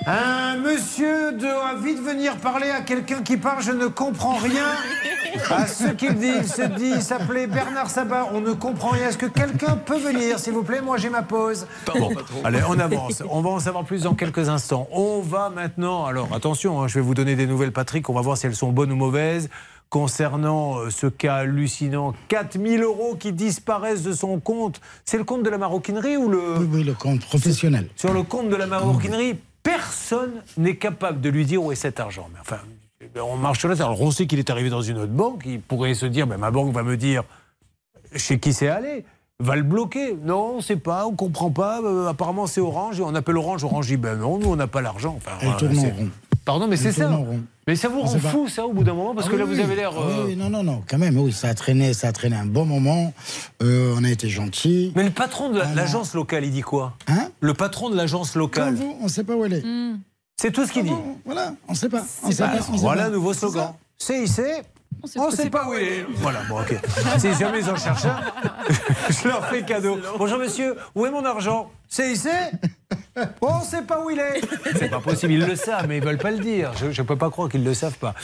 Un 0.06 0.56
monsieur 0.56 1.32
doit 1.32 1.74
vite 1.74 2.00
venir 2.02 2.36
parler 2.36 2.70
à 2.70 2.80
quelqu'un 2.80 3.22
qui 3.22 3.36
parle, 3.36 3.62
je 3.62 3.72
ne 3.72 3.86
comprends 3.86 4.36
rien 4.36 4.64
à 5.50 5.66
ce 5.66 5.88
qu'il 5.88 6.14
dit. 6.14 6.32
Il 6.38 6.46
se 6.46 6.62
dit, 6.62 6.92
il 6.96 7.02
s'appelait 7.02 7.46
Bernard 7.46 7.90
Sabat, 7.90 8.28
on 8.32 8.40
ne 8.40 8.52
comprend 8.52 8.90
rien. 8.90 9.08
Est-ce 9.08 9.18
que 9.18 9.26
quelqu'un 9.26 9.76
peut 9.76 9.98
venir, 9.98 10.38
s'il 10.38 10.52
vous 10.54 10.62
plaît? 10.62 10.80
Moi, 10.80 10.96
j'ai 10.96 11.10
ma 11.10 11.22
pause. 11.22 11.66
Bon, 11.94 12.12
allez, 12.44 12.60
on 12.68 12.78
avance. 12.78 13.22
On 13.28 13.42
va 13.42 13.50
en 13.50 13.60
savoir 13.60 13.84
plus 13.84 14.02
dans 14.02 14.14
quelques 14.14 14.48
instants. 14.48 14.88
On 14.90 15.20
va 15.20 15.50
maintenant, 15.50 16.06
alors 16.06 16.32
attention, 16.34 16.82
hein, 16.82 16.88
je 16.88 16.94
vais 16.94 17.00
vous 17.04 17.14
donner 17.14 17.34
des 17.34 17.46
nouvelles, 17.46 17.72
Patrick, 17.72 18.08
on 18.08 18.14
va 18.14 18.22
voir 18.22 18.36
si 18.38 18.46
elles 18.46 18.56
sont 18.56 18.72
bonnes 18.72 18.92
ou 18.92 18.96
mauvaises. 18.96 19.50
Concernant 19.94 20.78
euh, 20.78 20.90
ce 20.90 21.06
cas 21.06 21.36
hallucinant. 21.36 22.14
4000 22.26 22.82
euros 22.82 23.14
qui 23.14 23.32
disparaissent 23.32 24.02
de 24.02 24.12
son 24.12 24.40
compte. 24.40 24.80
C'est 25.04 25.18
le 25.18 25.22
compte 25.22 25.44
de 25.44 25.48
la 25.50 25.56
maroquinerie 25.56 26.16
ou 26.16 26.28
le... 26.28 26.58
Oui, 26.58 26.68
oui, 26.72 26.82
le 26.82 26.94
compte 26.94 27.20
professionnel. 27.20 27.88
Sur 27.94 28.12
le 28.12 28.24
compte 28.24 28.48
de 28.48 28.56
la 28.56 28.66
maroquinerie, 28.66 29.38
personne 29.62 30.42
n'est 30.56 30.74
capable 30.74 31.20
de 31.20 31.28
lui 31.28 31.44
dire 31.44 31.62
où 31.62 31.70
est 31.70 31.76
cet 31.76 32.00
argent. 32.00 32.28
Mais 32.32 32.40
enfin, 32.40 32.58
on 33.22 33.36
marche 33.36 33.64
là. 33.64 33.74
Alors 33.84 34.02
on 34.02 34.10
sait 34.10 34.26
qu'il 34.26 34.40
est 34.40 34.50
arrivé 34.50 34.68
dans 34.68 34.82
une 34.82 34.98
autre 34.98 35.12
banque. 35.12 35.42
Il 35.46 35.60
pourrait 35.60 35.94
se 35.94 36.06
dire, 36.06 36.26
ma 36.26 36.50
banque 36.50 36.72
va 36.74 36.82
me 36.82 36.96
dire 36.96 37.22
chez 38.16 38.40
qui 38.40 38.52
c'est 38.52 38.66
allé. 38.66 39.04
Va 39.40 39.54
le 39.56 39.62
bloquer. 39.62 40.16
Non, 40.24 40.54
on 40.54 40.56
ne 40.56 40.62
sait 40.62 40.76
pas, 40.76 41.06
on 41.06 41.10
ne 41.12 41.16
comprend 41.16 41.50
pas. 41.50 41.80
Euh, 41.82 42.08
apparemment, 42.08 42.46
c'est 42.46 42.60
Orange. 42.60 43.00
Et 43.00 43.02
on 43.02 43.14
appelle 43.16 43.36
Orange. 43.36 43.64
Orange 43.64 43.88
dit, 43.88 43.96
ben 43.96 44.14
non, 44.16 44.38
nous, 44.38 44.48
on 44.48 44.54
n'a 44.56 44.68
pas 44.68 44.80
l'argent. 44.80 45.14
Enfin, 45.16 45.32
Elle 45.40 45.48
voilà, 45.48 45.58
tourne 45.58 45.78
en 45.78 45.80
c'est- 45.82 45.90
rond. 45.90 46.08
Pardon, 46.44 46.66
mais 46.68 46.76
c'est 46.76 46.92
ça. 46.92 47.10
Mais 47.66 47.76
ça 47.76 47.88
vous 47.88 48.00
On 48.00 48.04
rend 48.04 48.18
fou, 48.18 48.48
ça, 48.48 48.66
au 48.66 48.72
bout 48.74 48.84
d'un 48.84 48.92
moment 48.92 49.14
Parce 49.14 49.28
Ah 49.28 49.30
que 49.30 49.36
là, 49.36 49.44
vous 49.46 49.58
avez 49.58 49.74
l'air. 49.74 49.92
Ah 49.96 50.00
euh, 50.00 50.24
oui, 50.26 50.36
non, 50.36 50.50
non, 50.50 50.62
non, 50.62 50.82
quand 50.86 50.98
même, 50.98 51.16
oui, 51.18 51.32
ça 51.32 51.48
a 51.48 51.54
traîné, 51.54 51.94
ça 51.94 52.08
a 52.08 52.12
traîné 52.12 52.36
un 52.36 52.44
bon 52.44 52.66
moment. 52.66 53.14
Euh, 53.62 53.94
on 53.96 54.04
a 54.04 54.10
été 54.10 54.28
gentils. 54.28 54.92
Mais 54.94 55.04
le 55.04 55.10
patron 55.10 55.48
de 55.50 55.58
l'agence 55.74 56.12
locale, 56.14 56.44
il 56.44 56.50
dit 56.50 56.60
quoi? 56.60 56.92
Hein? 57.08 57.28
Le 57.40 57.54
patron 57.54 57.88
de 57.88 57.96
l'agence 57.96 58.32
Comme 58.32 58.40
locale. 58.42 58.74
vous, 58.74 58.96
on 59.00 59.04
ne 59.04 59.08
sait 59.08 59.24
pas 59.24 59.34
où 59.34 59.44
elle 59.46 59.54
est. 59.54 59.64
C'est 60.36 60.50
tout 60.52 60.66
ce 60.66 60.72
qu'il 60.72 60.82
dit. 60.82 60.90
Bon, 60.90 61.16
voilà, 61.24 61.54
on 61.68 61.72
ne 61.72 61.76
sait 61.76 61.88
pas. 61.88 62.04
On 62.22 62.30
sait 62.30 62.42
pas, 62.42 62.52
on 62.70 62.74
sait 62.74 62.80
voilà 62.80 63.06
un 63.06 63.10
nouveau 63.10 63.32
C'est 63.32 63.40
slogan. 63.40 63.72
CIC, 63.96 64.42
on 65.16 65.30
ne 65.30 65.34
sait 65.34 65.50
pas 65.50 65.68
où 65.68 65.74
il 65.74 65.82
est. 65.82 66.06
Voilà, 66.14 66.40
bon, 66.48 66.60
ok. 66.60 66.76
Si 67.18 67.34
jamais 67.34 67.60
ils 67.60 67.70
en 67.70 67.76
cherchent 67.76 68.04
un, 68.04 68.20
je 69.10 69.28
leur 69.28 69.46
fais 69.46 69.62
cadeau. 69.62 69.98
Bonjour 70.18 70.38
monsieur, 70.38 70.76
où 70.94 71.06
est 71.06 71.10
mon 71.10 71.24
argent? 71.24 71.70
CIC 71.88 72.28
On 73.40 73.60
ne 73.60 73.64
sait 73.64 73.82
pas 73.82 74.04
où 74.04 74.10
il 74.10 74.18
est. 74.18 74.40
C'est 74.76 74.90
pas 74.90 74.98
possible, 74.98 75.34
ils 75.34 75.46
le 75.46 75.54
savent, 75.54 75.86
mais 75.88 75.98
ils 75.98 76.04
veulent 76.04 76.18
pas 76.18 76.32
le 76.32 76.38
dire. 76.38 76.72
Je 76.76 76.86
ne 77.00 77.06
peux 77.06 77.16
pas 77.16 77.30
croire 77.30 77.48
qu'ils 77.48 77.62
ne 77.62 77.68
le 77.68 77.74
savent 77.74 77.98
pas. 77.98 78.14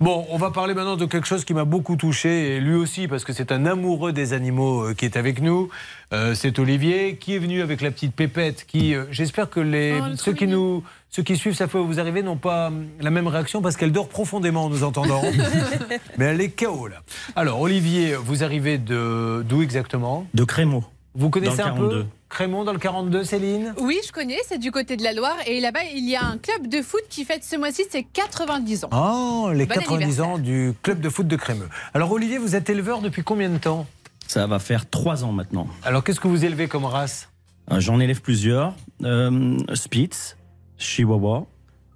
Bon, 0.00 0.26
on 0.30 0.38
va 0.38 0.50
parler 0.50 0.72
maintenant 0.72 0.96
de 0.96 1.04
quelque 1.04 1.26
chose 1.26 1.44
qui 1.44 1.52
m'a 1.52 1.64
beaucoup 1.64 1.96
touché, 1.96 2.56
et 2.56 2.60
lui 2.60 2.74
aussi, 2.74 3.08
parce 3.08 3.24
que 3.24 3.32
c'est 3.34 3.52
un 3.52 3.66
amoureux 3.66 4.12
des 4.12 4.32
animaux 4.32 4.88
euh, 4.88 4.94
qui 4.94 5.04
est 5.04 5.16
avec 5.16 5.42
nous. 5.42 5.68
Euh, 6.14 6.34
c'est 6.34 6.58
Olivier, 6.58 7.16
qui 7.16 7.34
est 7.34 7.38
venu 7.38 7.60
avec 7.60 7.82
la 7.82 7.90
petite 7.90 8.14
pépette, 8.14 8.64
qui, 8.66 8.94
euh, 8.94 9.04
j'espère 9.10 9.50
que 9.50 9.60
les, 9.60 9.98
Oh, 10.00 10.16
ceux 10.16 10.32
qui 10.32 10.46
nous 10.46 10.82
ceux 11.10 11.22
qui 11.22 11.36
suivent 11.36 11.54
ça 11.54 11.68
fois 11.68 11.80
où 11.80 11.86
vous 11.86 12.00
arrivez 12.00 12.22
n'ont 12.22 12.36
pas 12.36 12.68
hum, 12.68 12.86
la 13.00 13.10
même 13.10 13.26
réaction 13.26 13.62
parce 13.62 13.76
qu'elle 13.76 13.92
dort 13.92 14.08
profondément 14.08 14.64
en 14.64 14.68
nous 14.70 14.84
entendant. 14.84 15.22
Mais 16.18 16.26
elle 16.26 16.40
est 16.40 16.50
KO 16.50 16.88
là. 16.88 16.96
Alors 17.36 17.60
Olivier, 17.60 18.14
vous 18.14 18.44
arrivez 18.44 18.78
de 18.78 19.44
d'où 19.48 19.62
exactement? 19.62 20.26
De 20.34 20.44
Crémaux. 20.44 20.84
Vous 21.14 21.30
connaissez 21.30 21.56
Dans 21.58 21.64
le 21.64 21.70
un 21.70 21.74
peu 21.74 21.88
42. 21.88 22.06
Crémont 22.28 22.62
dans 22.64 22.72
le 22.74 22.78
42, 22.78 23.24
Céline? 23.24 23.74
Oui, 23.80 23.98
je 24.06 24.12
connais, 24.12 24.36
c'est 24.46 24.58
du 24.58 24.70
côté 24.70 24.96
de 24.98 25.02
la 25.02 25.14
Loire. 25.14 25.36
Et 25.46 25.60
là-bas, 25.60 25.80
il 25.94 26.08
y 26.08 26.14
a 26.14 26.22
un 26.24 26.36
club 26.36 26.68
de 26.68 26.82
foot 26.82 27.00
qui 27.08 27.24
fête 27.24 27.42
ce 27.42 27.56
mois-ci 27.56 27.84
ses 27.90 28.02
90 28.04 28.84
ans. 28.84 28.90
Oh, 28.92 29.50
les 29.52 29.64
Bon 29.64 29.74
90 29.74 29.94
anniversaire. 29.94 30.26
ans 30.28 30.38
du 30.38 30.74
club 30.82 31.00
de 31.00 31.08
foot 31.08 31.26
de 31.26 31.36
Crémeux. 31.36 31.68
Alors 31.94 32.12
Olivier, 32.12 32.36
vous 32.38 32.54
êtes 32.54 32.68
éleveur 32.68 33.00
depuis 33.00 33.22
combien 33.24 33.48
de 33.48 33.56
temps? 33.58 33.86
Ça 34.26 34.46
va 34.46 34.58
faire 34.58 34.88
trois 34.88 35.24
ans 35.24 35.32
maintenant. 35.32 35.66
Alors 35.82 36.04
qu'est-ce 36.04 36.20
que 36.20 36.28
vous 36.28 36.44
élevez 36.44 36.68
comme 36.68 36.84
race? 36.84 37.30
Euh, 37.72 37.80
J'en 37.80 37.98
élève 37.98 38.20
plusieurs. 38.20 38.74
Euh, 39.02 39.56
Spitz, 39.74 40.36
Chihuahua, 40.78 41.44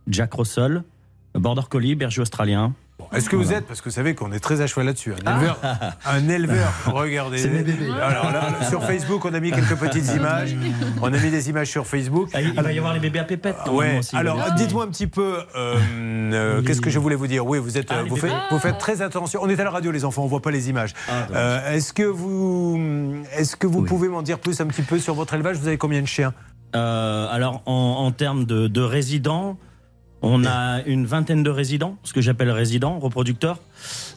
Jack 0.09 0.35
Russell, 0.35 0.83
Border 1.35 1.63
Collie, 1.71 1.95
Berger 1.95 2.21
australien. 2.23 2.75
Est-ce 3.13 3.29
que 3.29 3.35
vous 3.35 3.53
êtes, 3.53 3.67
parce 3.67 3.81
que 3.81 3.87
vous 3.89 3.95
savez 3.95 4.15
qu'on 4.15 4.31
est 4.33 4.39
très 4.39 4.61
à 4.61 4.67
cheval 4.69 4.87
là-dessus, 4.87 5.13
un 5.27 5.33
éleveur, 5.35 5.59
un 6.07 6.29
éleveur, 6.29 6.73
regardez. 6.87 7.39
C'est 7.39 7.49
mes 7.51 7.63
bébés. 7.63 7.91
Alors 8.01 8.31
là, 8.31 8.65
sur 8.69 8.85
Facebook, 8.85 9.25
on 9.25 9.35
a 9.35 9.41
mis 9.41 9.51
quelques 9.51 9.75
petites 9.77 10.15
images. 10.15 10.55
On 11.03 11.13
a 11.13 11.19
mis 11.19 11.31
des 11.31 11.51
images 11.51 11.67
sur 11.69 11.85
Facebook. 11.87 12.31
Ah, 12.33 12.41
il 12.41 12.53
va 12.55 12.73
y 12.73 12.79
avoir 12.79 12.95
les 12.95 13.01
bébés 13.01 13.19
à 13.19 13.25
pépette. 13.25 13.57
Ouais. 13.71 13.99
aussi, 13.99 14.15
Alors, 14.15 14.53
dites-moi 14.57 14.85
un 14.85 14.89
petit 14.89 15.09
peu, 15.09 15.39
euh, 15.57 15.79
euh, 16.33 16.63
qu'est-ce 16.63 16.81
que 16.81 16.91
je 16.91 16.99
voulais 17.01 17.17
vous 17.17 17.27
dire? 17.27 17.45
Oui, 17.45 17.59
vous 17.59 17.77
êtes, 17.77 17.89
Ah, 17.91 17.99
euh, 18.01 18.05
vous, 18.09 18.17
faites, 18.17 18.33
vous 18.53 18.59
faites 18.61 18.79
très 18.79 19.03
attention. 19.03 19.41
On 19.43 19.49
est 19.49 19.59
à 19.59 19.65
la 19.65 19.71
radio, 19.71 19.91
les 19.91 20.05
enfants, 20.05 20.23
on 20.23 20.29
voit 20.29 20.41
pas 20.43 20.53
les 20.53 20.71
images. 20.71 20.95
Ah. 21.09 21.27
Euh, 21.35 21.75
est-ce 21.75 21.93
que 21.93 22.05
vous, 22.05 22.81
est-ce 23.37 23.57
que 23.57 23.67
vous 23.67 23.81
Oui. 23.81 23.89
pouvez 23.89 24.09
m'en 24.09 24.23
dire 24.23 24.39
plus 24.39 24.61
un 24.61 24.67
petit 24.67 24.83
peu 24.83 24.99
sur 25.01 25.15
votre 25.15 25.35
élevage? 25.35 25.57
Vous 25.57 25.67
avez 25.67 25.79
combien 25.79 26.01
de 26.03 26.07
chiens? 26.07 26.33
Euh, 26.75 27.27
alors, 27.31 27.63
en, 27.67 27.73
en 28.07 28.11
termes 28.13 28.45
de, 28.45 28.67
de 28.69 28.81
résidents, 28.81 29.59
on 30.25 30.45
a 30.45 30.83
une 30.87 31.05
vingtaine 31.05 31.43
de 31.43 31.51
résidents, 31.51 31.97
ce 32.05 32.13
que 32.13 32.21
j'appelle 32.21 32.51
résidents, 32.53 33.01
reproducteurs, 33.01 33.59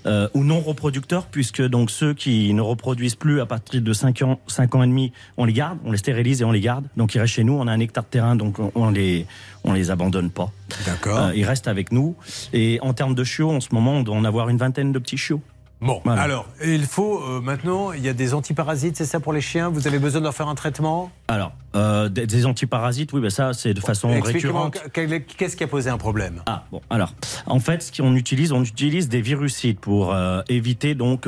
euh, 0.06 0.28
ou 0.36 0.44
non 0.44 0.60
reproducteurs, 0.60 1.26
puisque 1.26 1.64
donc 1.64 1.90
ceux 1.90 2.14
qui 2.14 2.54
ne 2.54 2.62
reproduisent 2.62 3.16
plus 3.16 3.42
à 3.42 3.48
partir 3.48 3.82
de 3.82 3.92
5 3.92 4.22
ans, 4.22 4.40
5 4.46 4.76
ans 4.76 4.84
et 4.84 4.88
demi, 4.88 5.12
on 5.38 5.46
les 5.46 5.54
garde, 5.54 5.80
on 5.84 5.92
les 5.92 5.98
stérilise 5.98 6.44
et 6.44 6.46
on 6.46 6.52
les 6.52 6.60
garde. 6.62 6.86
Donc 6.96 7.16
ils 7.16 7.20
restent 7.20 7.34
chez 7.34 7.44
nous, 7.44 7.54
on 7.54 7.66
a 7.66 7.72
un 7.72 7.80
hectare 7.80 8.04
de 8.04 8.10
terrain, 8.10 8.36
donc 8.36 8.58
on- 8.76 8.92
les, 8.92 9.26
on 9.64 9.74
les 9.74 9.90
abandonne 9.90 10.30
pas. 10.30 10.52
D'accord. 10.86 11.18
Euh, 11.18 11.32
ils 11.36 11.44
restent 11.44 11.68
avec 11.68 11.92
nous. 11.92 12.16
Et 12.54 12.78
en 12.84 12.94
termes 12.94 13.16
de 13.16 13.24
chiots, 13.24 13.50
en 13.52 13.60
ce 13.60 13.70
moment, 13.74 13.94
on 13.94 14.04
doit 14.04 14.16
en 14.16 14.26
avoir 14.26 14.50
une 14.50 14.58
vingtaine 14.58 14.92
de 14.92 15.00
petits 15.00 15.18
chiots. 15.18 15.42
Bon, 15.82 16.02
Voilà. 16.06 16.22
alors, 16.22 16.48
il 16.66 16.86
faut 16.86 17.20
euh, 17.22 17.42
maintenant, 17.42 17.92
il 17.92 18.02
y 18.04 18.08
a 18.10 18.14
des 18.14 18.34
antiparasites, 18.34 18.96
c'est 18.96 19.06
ça 19.06 19.20
pour 19.20 19.34
les 19.34 19.42
chiens? 19.42 19.70
Vous 19.70 19.88
avez 19.88 20.00
besoin 20.00 20.22
de 20.22 20.26
leur 20.26 20.34
faire 20.34 20.48
un 20.48 20.56
traitement? 20.56 21.12
Alors, 21.28 21.52
euh, 21.76 22.08
des, 22.08 22.26
des 22.26 22.46
antiparasites, 22.46 23.12
oui, 23.12 23.20
ben 23.20 23.30
ça, 23.30 23.52
c'est 23.54 23.74
de 23.74 23.82
façon 23.82 24.10
récurrente. 24.22 24.78
qu'est-ce 24.94 25.56
qui 25.58 25.64
a 25.64 25.68
posé 25.68 25.90
un 25.90 25.98
problème? 25.98 26.42
Ah 26.46 26.64
bon, 26.72 26.82
alors 26.90 27.14
en 27.46 27.60
fait, 27.60 27.84
ce 27.84 27.92
qu'on 28.02 28.16
utilise, 28.16 28.54
on 28.54 28.64
utilise 28.64 29.10
des 29.10 29.22
virucides 29.22 29.78
pour 29.80 30.14
euh, 30.14 30.42
éviter 30.48 30.96
donc 30.96 31.28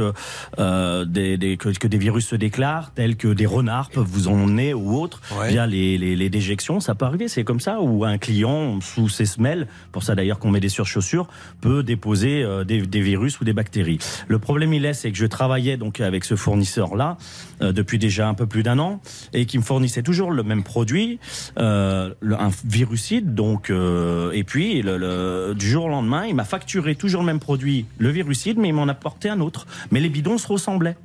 des, 0.58 1.38
des- 1.38 1.58
que, 1.58 1.70
que 1.78 1.88
des 1.88 1.98
virus 1.98 2.28
se 2.28 2.36
déclarent, 2.36 2.92
tels 2.94 3.18
que 3.18 3.28
des 3.28 3.46
renards 3.46 3.90
peuvent 3.90 4.08
vous 4.08 4.28
emmener 4.30 4.74
ou 4.74 4.96
autres 4.98 5.22
Ouais. 5.38 5.50
via 5.50 5.68
les, 5.68 5.98
les, 5.98 6.16
les 6.16 6.30
déjections. 6.30 6.80
Ça 6.80 6.96
peut 6.96 7.06
arriver, 7.06 7.28
c'est 7.28 7.44
comme 7.44 7.60
ça. 7.60 7.82
Ou 7.82 8.06
un 8.06 8.18
client 8.18 8.80
sous 8.82 9.10
ses 9.10 9.26
semelles, 9.26 9.68
pour 9.92 10.04
ça 10.04 10.16
d'ailleurs 10.16 10.40
qu'on 10.40 10.52
met 10.52 10.60
des 10.62 10.70
surchaussures, 10.70 11.28
peut 11.60 11.84
déposer 11.84 12.46
des, 12.66 12.82
des 12.88 13.02
virus 13.02 13.40
ou 13.42 13.44
des 13.44 13.54
bactéries. 13.54 14.00
Le 14.28 14.40
problème 14.48 14.74
il 14.74 14.86
est, 14.86 14.94
c'est 14.94 15.12
que 15.12 15.18
je 15.18 15.26
travaillais 15.26 15.76
donc 15.76 16.00
avec 16.00 16.24
ce 16.24 16.36
fournisseur 16.38 16.96
là 16.96 17.18
depuis 17.60 18.00
déjà 18.00 18.30
un 18.30 18.34
peu 18.34 18.48
plus 18.48 18.64
d'un 18.64 18.80
an 18.80 19.02
et 19.34 19.46
qui 19.46 19.58
me 19.58 19.64
fournissait 19.64 20.04
toujours 20.04 20.32
le 20.32 20.44
même 20.44 20.64
produit, 20.64 21.20
euh, 21.60 22.14
un 22.24 22.50
virucide. 22.64 23.36
Donc 23.36 23.70
euh, 23.70 24.32
et 24.32 24.46
puis 24.46 24.82
le, 24.82 24.98
le- 24.98 25.54
du 25.54 25.68
jour 25.70 25.86
au 25.86 25.90
lendemain, 25.90 26.24
il 26.26 26.36
m'a 26.36 26.46
facturé 26.46 26.96
toujours 26.96 27.22
le 27.24 27.28
même 27.28 27.40
produit, 27.42 27.86
le 27.98 28.10
virucide, 28.10 28.58
mais 28.58 28.70
il 28.70 28.74
m'en 28.74 28.88
a 28.88 28.92
apporté 28.92 29.28
un 29.28 29.42
autre. 29.42 29.68
Mais 29.92 30.00
les 30.00 30.10
bidons 30.10 30.38
se 30.38 30.48
ressemblaient. 30.48 30.96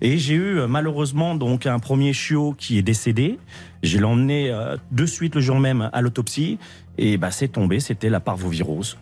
Et 0.00 0.18
j'ai 0.18 0.34
eu 0.34 0.58
euh, 0.58 0.66
malheureusement 0.68 1.34
donc 1.34 1.66
un 1.66 1.78
premier 1.80 2.12
chiot 2.12 2.54
qui 2.56 2.78
est 2.78 2.82
décédé. 2.82 3.38
Je 3.82 3.98
l'ai 3.98 4.04
emmené 4.04 4.50
euh, 4.50 4.76
de 4.92 5.06
suite 5.06 5.34
le 5.34 5.40
jour 5.40 5.58
même 5.58 5.90
à 5.92 6.00
l'autopsie. 6.02 6.58
Et 6.96 7.16
bah, 7.16 7.32
c'est 7.32 7.48
tombé, 7.48 7.80
c'était 7.80 8.08
la 8.08 8.20
parvovirose. 8.20 8.96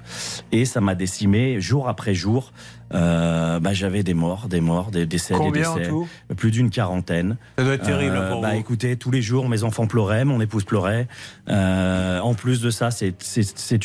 Et 0.51 0.65
ça 0.65 0.81
m'a 0.81 0.95
décimé 0.95 1.61
jour 1.61 1.89
après 1.89 2.15
jour. 2.15 2.53
Euh, 2.95 3.59
bah, 3.61 3.73
J'avais 3.73 4.03
des 4.03 4.15
morts, 4.15 4.49
des 4.49 4.61
morts, 4.61 4.91
des 4.91 5.07
décès, 5.07 5.35
Combien 5.35 5.75
des 5.75 5.79
décès. 5.79 5.89
tout? 5.91 6.07
Plus 6.37 6.51
d'une 6.51 6.71
quarantaine. 6.71 7.37
Ça 7.59 7.65
doit 7.65 7.75
être 7.75 7.85
terrible 7.85 8.17
Euh, 8.17 8.31
pour 8.33 8.41
bah, 8.43 8.51
vous. 8.53 8.61
Écoutez, 8.61 8.97
tous 8.97 9.11
les 9.11 9.23
jours, 9.23 9.49
mes 9.49 9.63
enfants 9.65 9.87
pleuraient, 9.87 10.25
mon 10.25 10.41
épouse 10.41 10.65
pleurait. 10.65 11.09
Euh, 11.49 12.19
en 12.21 12.35
plus 12.35 12.61
de 12.61 12.71
ça, 12.71 12.91
c'est- 12.91 13.13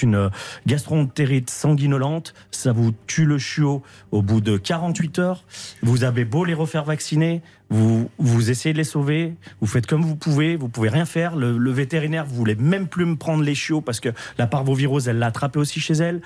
une 0.03 0.29
gastroentérite 0.67 1.49
sanguinolente. 1.49 2.33
Ça 2.51 2.71
vous 2.71 2.91
tue 3.07 3.25
le 3.25 3.37
chiot 3.37 3.81
au 4.11 4.21
bout 4.21 4.41
de 4.41 4.57
48 4.57 5.19
heures. 5.19 5.43
Vous 5.81 6.03
avez 6.03 6.25
beau 6.25 6.43
les 6.45 6.53
refaire 6.53 6.83
vacciner, 6.83 7.41
vous, 7.69 8.09
vous 8.17 8.49
essayez 8.49 8.71
de 8.73 8.77
les 8.77 8.83
sauver, 8.83 9.33
vous 9.59 9.67
faites 9.67 9.87
comme 9.87 10.01
vous 10.01 10.15
pouvez, 10.15 10.55
vous 10.55 10.69
pouvez 10.69 10.89
rien 10.89 11.05
faire. 11.05 11.35
Le, 11.35 11.57
le 11.57 11.71
vétérinaire 11.71 12.25
vous 12.25 12.35
voulez 12.35 12.55
même 12.55 12.87
plus 12.87 13.05
me 13.05 13.15
prendre 13.15 13.43
les 13.43 13.55
chiots 13.55 13.81
parce 13.81 13.99
que 13.99 14.09
la 14.37 14.47
parvovirose, 14.47 15.07
elle 15.07 15.19
l'a 15.19 15.27
attrapé 15.27 15.59
aussi 15.59 15.79
chez 15.79 15.93
elle. 15.95 16.21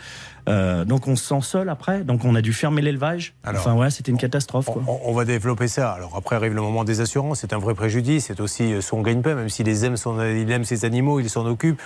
Euh, 0.50 0.86
donc 0.86 1.08
on 1.08 1.16
se 1.16 1.26
sent 1.26 1.42
seul 1.42 1.70
après, 1.70 2.04
donc 2.04 2.26
on 2.26 2.36
a 2.36 2.42
dû 2.42 2.54
fermer 2.54 2.82
l'élevage. 2.82 3.34
Enfin 3.46 3.76
ouais, 3.76 3.90
c'était 3.90 4.12
une 4.12 4.18
catastrophe. 4.18 4.66
Quoi. 4.66 4.84
On, 4.88 5.00
on 5.06 5.14
va 5.14 5.26
développer 5.26 5.68
ça. 5.68 5.92
Alors 5.92 6.16
après 6.16 6.36
arrive 6.36 6.54
le 6.54 6.62
moment 6.62 6.84
des 6.84 7.02
assurances. 7.02 7.40
C'est 7.40 7.54
un 7.54 7.60
vrai 7.60 7.74
préjudice. 7.74 8.26
C'est 8.28 8.40
aussi 8.40 8.74
euh, 8.74 8.82
son 8.82 9.02
gagne-pain. 9.02 9.36
Même 9.36 9.50
s'il 9.50 9.66
les 9.66 9.86
aime, 9.86 9.98
son, 9.98 10.22
il 10.22 10.50
aime 10.52 10.64
ses 10.64 10.86
animaux, 10.86 11.20
il 11.20 11.30
s'en 11.30 11.46
occupe. 11.46 11.82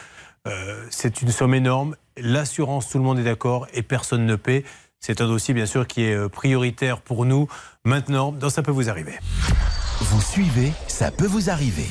Euh, 0.48 0.86
c'est 0.90 1.22
une 1.22 1.32
somme 1.32 1.54
énorme. 1.54 1.96
L'assurance, 2.18 2.90
tout 2.90 2.98
le 2.98 3.04
monde 3.04 3.20
est 3.20 3.24
d'accord 3.24 3.68
et 3.74 3.82
personne 3.82 4.26
ne 4.26 4.36
paie. 4.36 4.64
C'est 5.00 5.22
un 5.22 5.28
dossier, 5.28 5.54
bien 5.54 5.66
sûr, 5.66 5.86
qui 5.86 6.04
est 6.04 6.30
prioritaire 6.30 7.00
pour 7.00 7.26
nous. 7.26 7.48
Maintenant, 7.84 8.32
dans 8.32 8.50
Ça 8.50 8.64
peut 8.64 8.72
vous 8.72 8.90
arriver. 8.90 9.14
Vous 10.02 10.22
suivez, 10.22 10.74
ça 10.88 11.12
peut 11.12 11.28
vous 11.28 11.50
arriver. 11.50 11.88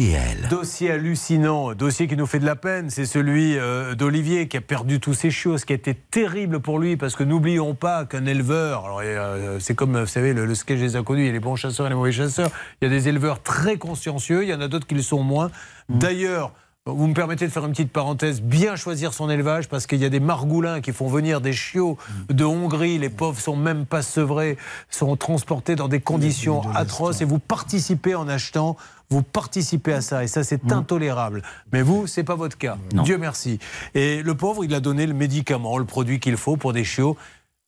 RTL. 0.00 0.48
Dossier 0.48 0.92
hallucinant, 0.92 1.74
dossier 1.74 2.08
qui 2.08 2.16
nous 2.16 2.26
fait 2.26 2.38
de 2.38 2.46
la 2.46 2.56
peine, 2.56 2.88
c'est 2.88 3.04
celui 3.04 3.58
euh, 3.58 3.94
d'Olivier 3.94 4.48
qui 4.48 4.56
a 4.56 4.62
perdu 4.62 4.98
tous 4.98 5.12
ses 5.12 5.30
chiots, 5.30 5.58
ce 5.58 5.66
qui 5.66 5.74
a 5.74 5.76
été 5.76 5.94
terrible 5.94 6.60
pour 6.60 6.78
lui, 6.78 6.96
parce 6.96 7.16
que 7.16 7.22
n'oublions 7.22 7.74
pas 7.74 8.06
qu'un 8.06 8.24
éleveur, 8.24 8.86
alors 8.86 9.02
euh, 9.04 9.58
c'est 9.60 9.74
comme, 9.74 10.00
vous 10.00 10.06
savez, 10.06 10.32
le, 10.32 10.46
le 10.46 10.54
sketch 10.54 10.78
des 10.78 10.96
inconnus, 10.96 11.24
il 11.24 11.26
y 11.26 11.30
a 11.30 11.32
les 11.32 11.40
bons 11.40 11.56
chasseurs 11.56 11.86
et 11.86 11.90
les 11.90 11.94
mauvais 11.94 12.12
chasseurs, 12.12 12.50
il 12.80 12.88
y 12.88 12.90
a 12.90 12.90
des 12.90 13.08
éleveurs 13.08 13.42
très 13.42 13.76
consciencieux, 13.76 14.42
il 14.42 14.48
y 14.48 14.54
en 14.54 14.60
a 14.62 14.68
d'autres 14.68 14.86
qui 14.86 14.94
le 14.94 15.02
sont 15.02 15.22
moins. 15.22 15.50
D'ailleurs, 15.90 16.54
Vous 16.86 17.06
me 17.06 17.12
permettez 17.12 17.46
de 17.46 17.52
faire 17.52 17.66
une 17.66 17.72
petite 17.72 17.92
parenthèse, 17.92 18.40
bien 18.40 18.74
choisir 18.74 19.12
son 19.12 19.28
élevage 19.28 19.68
parce 19.68 19.86
qu'il 19.86 19.98
y 19.98 20.04
a 20.06 20.08
des 20.08 20.18
margoulins 20.18 20.80
qui 20.80 20.92
font 20.92 21.08
venir 21.08 21.42
des 21.42 21.52
chiots 21.52 21.98
de 22.30 22.42
Hongrie. 22.42 22.96
Les 22.96 23.10
pauvres 23.10 23.38
sont 23.38 23.54
même 23.54 23.84
pas 23.84 24.00
sevrés, 24.00 24.56
sont 24.88 25.14
transportés 25.14 25.76
dans 25.76 25.88
des 25.88 26.00
conditions 26.00 26.62
atroces 26.74 27.20
et 27.20 27.26
vous 27.26 27.38
participez 27.38 28.14
en 28.14 28.28
achetant. 28.28 28.78
Vous 29.10 29.22
participez 29.22 29.92
à 29.92 30.00
ça 30.00 30.24
et 30.24 30.26
ça 30.26 30.42
c'est 30.42 30.72
intolérable. 30.72 31.42
Mais 31.70 31.82
vous, 31.82 32.06
c'est 32.06 32.24
pas 32.24 32.34
votre 32.34 32.56
cas. 32.56 32.78
Dieu 33.04 33.18
merci. 33.18 33.58
Et 33.92 34.22
le 34.22 34.34
pauvre, 34.34 34.64
il 34.64 34.74
a 34.74 34.80
donné 34.80 35.06
le 35.06 35.14
médicament, 35.14 35.76
le 35.76 35.84
produit 35.84 36.18
qu'il 36.18 36.38
faut 36.38 36.56
pour 36.56 36.72
des 36.72 36.84
chiots. 36.84 37.14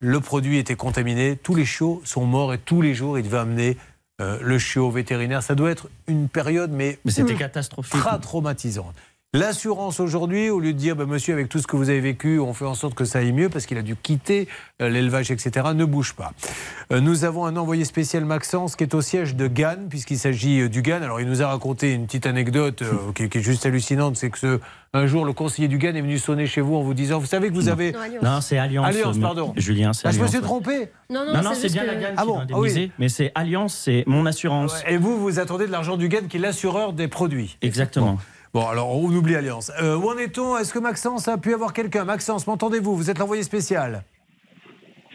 Le 0.01 0.21
produit 0.21 0.57
était 0.57 0.75
contaminé, 0.75 1.37
tous 1.37 1.55
les 1.55 1.67
chiots 1.67 2.01
sont 2.05 2.25
morts 2.25 2.55
et 2.55 2.59
tous 2.59 2.81
les 2.81 2.95
jours 2.95 3.19
il 3.19 3.25
devait 3.25 3.39
amener 3.39 3.77
euh, 4.21 4.39
le 4.41 4.59
chiot 4.59 4.91
vétérinaire. 4.91 5.43
Ça 5.43 5.55
doit 5.55 5.71
être 5.71 5.89
une 6.07 6.29
période, 6.29 6.71
mais, 6.71 6.99
Mais 7.05 7.11
c'était 7.11 7.35
catastrophique. 7.35 8.01
Très 8.01 8.19
traumatisante. 8.21 8.95
L'assurance 9.35 9.99
aujourd'hui, 9.99 10.51
au 10.51 10.61
lieu 10.61 10.75
de 10.75 10.79
dire, 10.79 10.95
bah, 10.95 11.07
monsieur, 11.07 11.33
avec 11.33 11.49
tout 11.49 11.59
ce 11.59 11.67
que 11.67 11.75
vous 11.75 11.89
avez 11.89 12.01
vécu, 12.01 12.39
on 12.39 12.53
fait 12.53 12.67
en 12.67 12.75
sorte 12.75 12.93
que 12.93 13.07
ça 13.07 13.21
aille 13.21 13.33
mieux 13.33 13.49
parce 13.49 13.65
qu'il 13.65 13.79
a 13.79 13.83
dû 13.83 13.97
quitter 13.97 14.47
euh, 14.83 14.91
l'élevage, 14.91 15.31
etc., 15.31 15.69
ne 15.75 15.87
bouge 15.87 16.13
pas. 16.13 16.33
Euh, 16.93 17.01
nous 17.01 17.25
avons 17.25 17.47
un 17.47 17.57
envoyé 17.57 17.87
spécial 17.87 18.27
Maxence 18.27 18.77
qui 18.77 18.85
est 18.85 18.95
au 18.95 19.01
siège 19.01 19.35
de 19.35 19.47
Gannes, 19.47 19.87
puisqu'il 19.89 20.19
s'agit 20.19 20.61
euh, 20.61 20.69
du 20.69 20.83
Gannes. 20.83 21.03
Alors, 21.03 21.19
il 21.19 21.27
nous 21.27 21.41
a 21.41 21.47
raconté 21.47 21.95
une 21.95 22.05
petite 22.05 22.27
anecdote 22.27 22.83
euh, 22.83 22.93
qui, 23.15 23.31
qui 23.31 23.39
est 23.39 23.43
juste 23.43 23.65
hallucinante 23.65 24.17
c'est 24.19 24.29
que 24.29 24.39
ce- 24.39 24.61
un 24.93 25.07
jour, 25.07 25.25
le 25.25 25.33
conseiller 25.33 25.69
du 25.69 25.79
Gannes 25.79 25.97
est 25.97 26.03
venu 26.03 26.19
sonner 26.19 26.45
chez 26.47 26.61
vous 26.61 26.77
en 26.77 26.83
vous 26.83 26.93
disant, 26.93 27.19
vous 27.19 27.25
savez 27.25 27.49
que 27.49 27.55
vous 27.55 27.71
avez. 27.71 27.95
Non, 28.23 28.43
c'est 28.43 28.59
Alliance. 28.59 28.85
Alliance, 28.87 29.17
pardon. 29.19 29.55
Julien, 29.57 29.95
c'est 29.95 30.09
Ah, 30.09 30.11
je 30.11 30.21
me 30.21 30.27
suis 30.27 30.43
trompé 30.43 30.91
Non, 31.09 31.25
Non, 31.33 31.41
non, 31.41 31.53
c'est 31.55 31.73
bien 31.73 31.85
la 31.87 31.95
gamme 31.95 32.15
Ah 32.19 32.21
qui 32.21 32.27
bon, 32.29 32.37
m'a 32.37 32.45
ah 32.53 32.59
oui. 32.59 32.93
mais 32.99 33.09
c'est 33.09 33.33
Alliance, 33.35 33.73
c'est 33.83 34.05
mon 34.07 34.27
assurance. 34.27 34.75
Et 34.87 34.99
vous, 34.99 35.19
vous 35.19 35.39
attendez 35.39 35.67
de 35.67 35.73
l'argent 35.73 35.97
du 35.97 36.09
Gannes 36.11 36.29
qui 36.29 36.37
est 36.37 36.41
l'assureur 36.41 36.93
des 36.93 37.09
produits. 37.09 37.57
Exactement. 37.63 38.13
Bon, 38.13 38.19
alors 38.55 38.95
on 38.95 39.09
oublie 39.11 39.35
Alliance. 39.37 39.73
Euh, 39.81 39.97
où 39.97 40.11
en 40.11 40.19
est-on? 40.19 40.59
Est-ce 40.59 40.73
que 40.75 40.79
Maxence 40.79 41.27
a 41.29 41.39
pu 41.39 41.55
avoir 41.55 41.73
quelqu'un? 41.73 42.05
Maxence, 42.05 42.47
m'entendez-vous? 42.47 42.97
Vous 42.97 43.11
êtes 43.11 43.19
l'envoyé 43.19 43.43
spécial. 43.43 44.05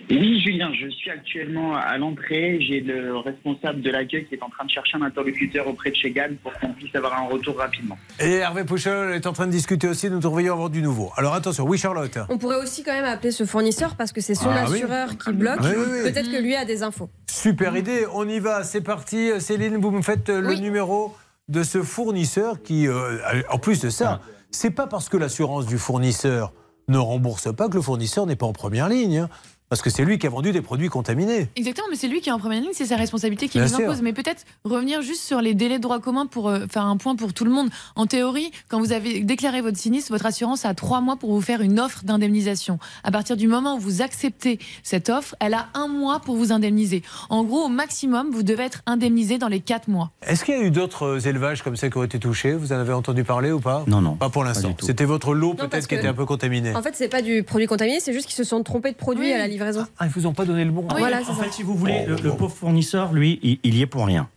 Oui, 0.09 0.39
Julien, 0.39 0.71
je 0.73 0.87
suis 0.89 1.09
actuellement 1.11 1.75
à 1.75 1.97
l'entrée. 1.97 2.59
J'ai 2.61 2.79
le 2.79 3.17
responsable 3.17 3.81
de 3.81 3.91
l'accueil 3.91 4.25
qui 4.25 4.35
est 4.35 4.41
en 4.41 4.49
train 4.49 4.63
de 4.63 4.69
chercher 4.71 4.93
un 4.97 5.01
interlocuteur 5.01 5.67
auprès 5.67 5.91
de 5.91 5.97
chez 5.97 6.11
Gann 6.11 6.37
pour 6.41 6.53
qu'on 6.53 6.69
puisse 6.69 6.95
avoir 6.95 7.13
un 7.21 7.27
retour 7.27 7.57
rapidement. 7.57 7.97
Et 8.21 8.35
Hervé 8.35 8.63
Pouchol 8.63 9.11
est 9.13 9.27
en 9.27 9.33
train 9.33 9.47
de 9.47 9.51
discuter 9.51 9.85
aussi, 9.85 10.09
nous 10.09 10.19
devrions 10.19 10.53
avoir 10.53 10.69
du 10.69 10.81
nouveau. 10.81 11.11
Alors 11.17 11.33
attention, 11.33 11.65
oui 11.65 11.77
Charlotte 11.77 12.17
On 12.29 12.37
pourrait 12.37 12.55
aussi 12.63 12.83
quand 12.83 12.93
même 12.93 13.03
appeler 13.03 13.31
ce 13.31 13.45
fournisseur 13.45 13.97
parce 13.97 14.13
que 14.13 14.21
c'est 14.21 14.33
son 14.35 14.49
Ah 14.49 14.63
oui. 14.69 14.75
assureur 14.77 15.17
qui 15.17 15.33
bloque. 15.33 15.59
Oui, 15.61 15.71
oui, 15.75 15.85
oui. 16.05 16.11
Peut-être 16.11 16.31
que 16.31 16.41
lui 16.41 16.55
a 16.55 16.63
des 16.63 16.83
infos. 16.83 17.09
Super 17.29 17.75
idée, 17.75 18.05
on 18.13 18.27
y 18.29 18.39
va, 18.39 18.63
c'est 18.63 18.81
parti. 18.81 19.29
Céline, 19.41 19.75
vous 19.75 19.91
me 19.91 20.01
faites 20.01 20.29
le 20.29 20.53
numéro 20.55 21.13
de 21.47 21.63
ce 21.63 21.81
fournisseur 21.81 22.61
qui, 22.61 22.87
euh, 22.87 23.41
en 23.49 23.57
plus 23.57 23.79
de 23.81 23.89
ça, 23.89 24.21
c'est 24.51 24.71
pas 24.71 24.87
parce 24.87 25.09
que 25.09 25.17
l'assurance 25.17 25.65
du 25.65 25.77
fournisseur 25.77 26.53
ne 26.87 26.97
rembourse 26.97 27.53
pas 27.53 27.69
que 27.69 27.75
le 27.75 27.81
fournisseur 27.81 28.25
n'est 28.25 28.35
pas 28.35 28.45
en 28.45 28.53
première 28.53 28.89
ligne. 28.89 29.27
Parce 29.69 29.81
que 29.81 29.89
c'est 29.89 30.05
lui 30.05 30.17
qui 30.17 30.27
a 30.27 30.29
vendu 30.29 30.51
des 30.51 30.61
produits 30.61 30.89
contaminés. 30.89 31.49
Exactement, 31.55 31.87
mais 31.89 31.97
c'est 31.97 32.07
lui 32.07 32.21
qui 32.21 32.29
est 32.29 32.31
en 32.31 32.39
première 32.39 32.61
ligne, 32.61 32.71
c'est 32.73 32.85
sa 32.85 32.95
responsabilité 32.95 33.49
qui 33.49 33.59
nous 33.59 33.75
impose. 33.75 34.01
Mais 34.01 34.13
peut-être 34.13 34.43
revenir 34.63 35.01
juste 35.01 35.23
sur 35.23 35.41
les 35.41 35.53
délais 35.53 35.77
de 35.77 35.83
droit 35.83 35.99
commun 35.99 36.25
pour 36.25 36.49
euh, 36.49 36.65
faire 36.69 36.85
un 36.85 36.97
point 36.97 37.15
pour 37.15 37.33
tout 37.33 37.45
le 37.45 37.51
monde. 37.51 37.69
En 37.95 38.05
théorie, 38.05 38.51
quand 38.69 38.79
vous 38.79 38.93
avez 38.93 39.21
déclaré 39.21 39.61
votre 39.61 39.77
sinistre, 39.77 40.11
votre 40.11 40.25
assurance 40.25 40.65
a 40.65 40.73
trois 40.73 41.01
mois 41.01 41.17
pour 41.17 41.33
vous 41.33 41.41
faire 41.41 41.61
une 41.61 41.79
offre 41.79 42.03
d'indemnisation. 42.03 42.79
À 43.03 43.11
partir 43.11 43.35
du 43.35 43.47
moment 43.47 43.75
où 43.75 43.79
vous 43.79 44.01
acceptez 44.01 44.59
cette 44.83 45.09
offre, 45.09 45.35
elle 45.39 45.53
a 45.53 45.67
un 45.73 45.87
mois 45.87 46.19
pour 46.19 46.35
vous 46.35 46.51
indemniser. 46.51 47.03
En 47.29 47.43
gros, 47.43 47.65
au 47.65 47.69
maximum, 47.69 48.29
vous 48.31 48.43
devez 48.43 48.63
être 48.63 48.81
indemnisé 48.85 49.37
dans 49.37 49.47
les 49.47 49.59
quatre 49.59 49.87
mois. 49.89 50.11
Est-ce 50.21 50.45
qu'il 50.45 50.55
y 50.55 50.57
a 50.57 50.63
eu 50.63 50.71
d'autres 50.71 51.03
euh, 51.03 51.19
élevages 51.19 51.61
comme 51.61 51.75
ça 51.75 51.89
qui 51.89 51.97
ont 51.97 52.03
été 52.03 52.19
touchés? 52.19 52.53
Vous 52.53 52.71
en 52.71 52.77
avez 52.77 52.93
entendu 52.93 53.23
parler 53.23 53.51
ou 53.51 53.59
pas? 53.59 53.83
Non, 53.87 54.01
non. 54.01 54.15
Pas 54.15 54.29
pour 54.29 54.43
l'instant. 54.43 54.75
C'était 54.81 55.05
votre 55.05 55.33
lot 55.33 55.55
peut-être 55.55 55.87
qui 55.87 55.95
était 55.95 56.07
un 56.07 56.13
peu 56.13 56.25
contaminé. 56.25 56.73
En 56.75 56.81
fait, 56.81 56.95
c'est 56.95 57.09
pas 57.09 57.21
du 57.21 57.43
produit 57.43 57.67
contaminé, 57.67 57.99
c'est 57.99 58.13
juste 58.13 58.27
qu'ils 58.27 58.35
se 58.35 58.43
sont 58.43 58.63
trompés 58.63 58.91
de 58.91 58.97
produit 58.97 59.33
à 59.33 59.37
la 59.39 59.47
livraison. 59.57 59.85
Ah, 59.99 60.05
ils 60.05 60.11
vous 60.11 60.25
ont 60.27 60.33
pas 60.33 60.45
donné 60.45 60.63
le 60.65 60.71
bon. 60.71 60.85
Voilà, 60.89 61.21
en 61.21 61.23
ça. 61.25 61.43
fait, 61.43 61.51
si 61.51 61.63
vous 61.63 61.75
voulez, 61.75 62.05
le, 62.07 62.15
le 62.15 62.31
pauvre 62.31 62.55
fournisseur, 62.55 63.13
lui, 63.13 63.39
il, 63.43 63.59
il 63.63 63.75
y 63.75 63.81
est 63.81 63.87
pour 63.87 64.05
rien. 64.05 64.29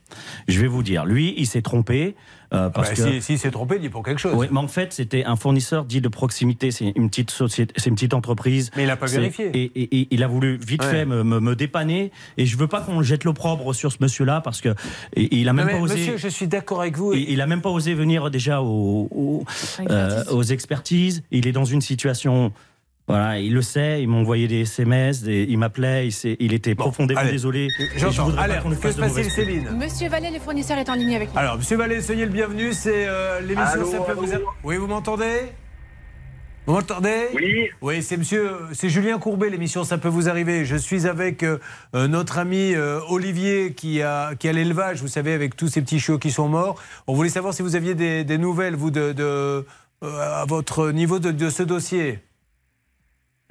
Je 0.48 0.60
vais 0.60 0.66
vous 0.66 0.82
dire, 0.82 1.04
lui, 1.06 1.34
il 1.36 1.46
s'est 1.46 1.62
trompé. 1.62 2.16
euh, 2.52 2.68
parce 2.68 2.88
Bah, 2.90 2.94
que... 2.96 3.12
si- 3.12 3.22
S'il 3.22 3.38
s'est 3.38 3.52
trompé, 3.52 3.76
il 3.76 3.80
dit 3.82 3.88
pour 3.90 4.02
quelque 4.02 4.18
chose. 4.18 4.34
Oui, 4.34 4.48
mais 4.50 4.58
en 4.58 4.66
fait, 4.66 4.92
c'était 4.92 5.24
un 5.24 5.36
fournisseur 5.36 5.84
dit 5.84 6.00
de 6.00 6.08
proximité. 6.08 6.72
C'est 6.72 6.92
une 6.96 7.08
petite 7.08 7.30
société, 7.30 7.72
c'est 7.76 7.90
une 7.90 7.94
petite 7.94 8.12
entreprise. 8.14 8.72
Mais 8.76 8.82
il 8.82 8.90
a 8.90 8.96
pas 8.96 9.06
vérifié. 9.06 9.50
Et, 9.56 9.70
et- 9.80 10.00
et 10.00 10.08
il 10.10 10.24
a 10.24 10.26
voulu 10.26 10.56
vite 10.58 10.82
Ouais. 10.82 10.90
fait 10.90 11.04
me, 11.04 11.22
me- 11.22 11.38
me 11.38 11.54
dépanner. 11.54 12.10
Et 12.38 12.46
je 12.46 12.56
veux 12.56 12.66
pas 12.66 12.80
qu'on 12.80 13.02
jette 13.02 13.22
l'opprobre 13.22 13.72
sur 13.72 13.92
ce 13.92 13.98
monsieur-là 14.00 14.40
parce 14.40 14.60
que 14.60 14.70
et- 15.14 15.36
il 15.38 15.48
a 15.48 15.52
même 15.52 15.66
Non, 15.66 15.72
pas 15.74 15.80
osé. 15.80 15.94
Monsieur, 15.94 16.16
je 16.16 16.26
suis 16.28 16.48
d'accord 16.48 16.80
avec 16.80 16.96
vous. 16.96 17.12
Il, 17.12 17.30
il 17.30 17.40
a 17.40 17.46
même 17.46 17.60
pas 17.62 17.70
osé 17.70 17.94
venir 17.94 18.30
déjà 18.32 18.62
aux, 18.62 19.06
aux, 19.12 19.44
euh, 19.88 20.24
aux 20.32 20.42
expertises. 20.42 21.22
Il 21.30 21.46
est 21.46 21.52
dans 21.52 21.64
une 21.66 21.80
situation. 21.82 22.52
Voilà, 23.10 23.38
il 23.38 23.52
le 23.54 23.62
sait. 23.62 24.02
Il 24.02 24.08
m'a 24.08 24.16
envoyé 24.16 24.48
des 24.48 24.60
SMS, 24.62 25.22
des- 25.22 25.46
il 25.48 25.58
m'appelait. 25.58 26.08
Il, 26.38 26.52
était 26.54 26.74
profondément 26.74 27.20
allez. 27.20 27.32
désolé. 27.32 27.68
Je 27.94 27.98
J'entends. 27.98 28.24
voudrais 28.24 28.36
pas 28.36 28.42
Alerte, 28.44 28.62
qu'on 28.64 28.70
fasse 28.72 28.96
se 28.96 29.00
de. 29.00 29.28
Céline 29.30 29.70
Monsieur 29.76 30.08
Vallée, 30.08 30.30
le 30.32 30.38
fournisseur 30.40 30.78
est 30.78 30.88
en 30.88 30.94
ligne 30.94 31.16
avec 31.16 31.32
nous. 31.32 31.38
Alors, 31.38 31.56
Monsieur 31.58 31.76
Vallée, 31.76 32.00
soyez 32.00 32.24
le 32.24 32.32
bienvenu. 32.32 32.72
C'est 32.72 33.06
euh, 33.08 33.40
l'émission 33.40 33.80
Allô, 33.80 33.90
Ça 33.90 33.98
peut 33.98 34.12
allô 34.12 34.22
vous. 34.22 34.32
Oui, 34.64 34.76
vous 34.76 34.86
m'entendez? 34.86 35.40
Vous 36.66 36.74
m'entendez? 36.74 37.28
Oui. 37.34 37.68
Oui, 37.80 38.02
c'est 38.02 38.16
Monsieur, 38.18 38.50
c'est 38.74 38.90
Julien 38.90 39.18
Courbet. 39.18 39.48
L'émission 39.50 39.82
Ça 39.82 39.98
peut 39.98 40.08
vous 40.08 40.28
arriver. 40.28 40.64
Je 40.64 40.76
suis 40.76 41.06
avec 41.06 41.42
euh, 41.42 41.58
euh, 41.96 42.06
notre 42.06 42.38
ami 42.38 42.74
euh, 42.74 43.00
Olivier 43.08 43.72
qui 43.72 44.02
a 44.02 44.34
qui 44.38 44.46
a 44.48 44.52
l'élevage. 44.52 45.00
Vous 45.00 45.08
savez, 45.08 45.32
avec 45.32 45.56
tous 45.56 45.68
ces 45.68 45.80
petits 45.80 45.98
chiots 45.98 46.18
qui 46.18 46.30
sont 46.30 46.48
morts. 46.48 46.80
On 47.06 47.14
voulait 47.14 47.30
savoir 47.30 47.54
si 47.54 47.62
vous 47.62 47.76
aviez 47.76 47.94
des, 47.94 48.24
des 48.24 48.38
nouvelles, 48.38 48.76
vous, 48.76 48.90
de, 48.90 49.12
de- 49.12 49.64
euh, 50.02 50.42
à 50.42 50.44
votre 50.46 50.90
niveau 50.92 51.18
de, 51.18 51.30
de 51.30 51.50
ce 51.50 51.62
dossier. 51.62 52.20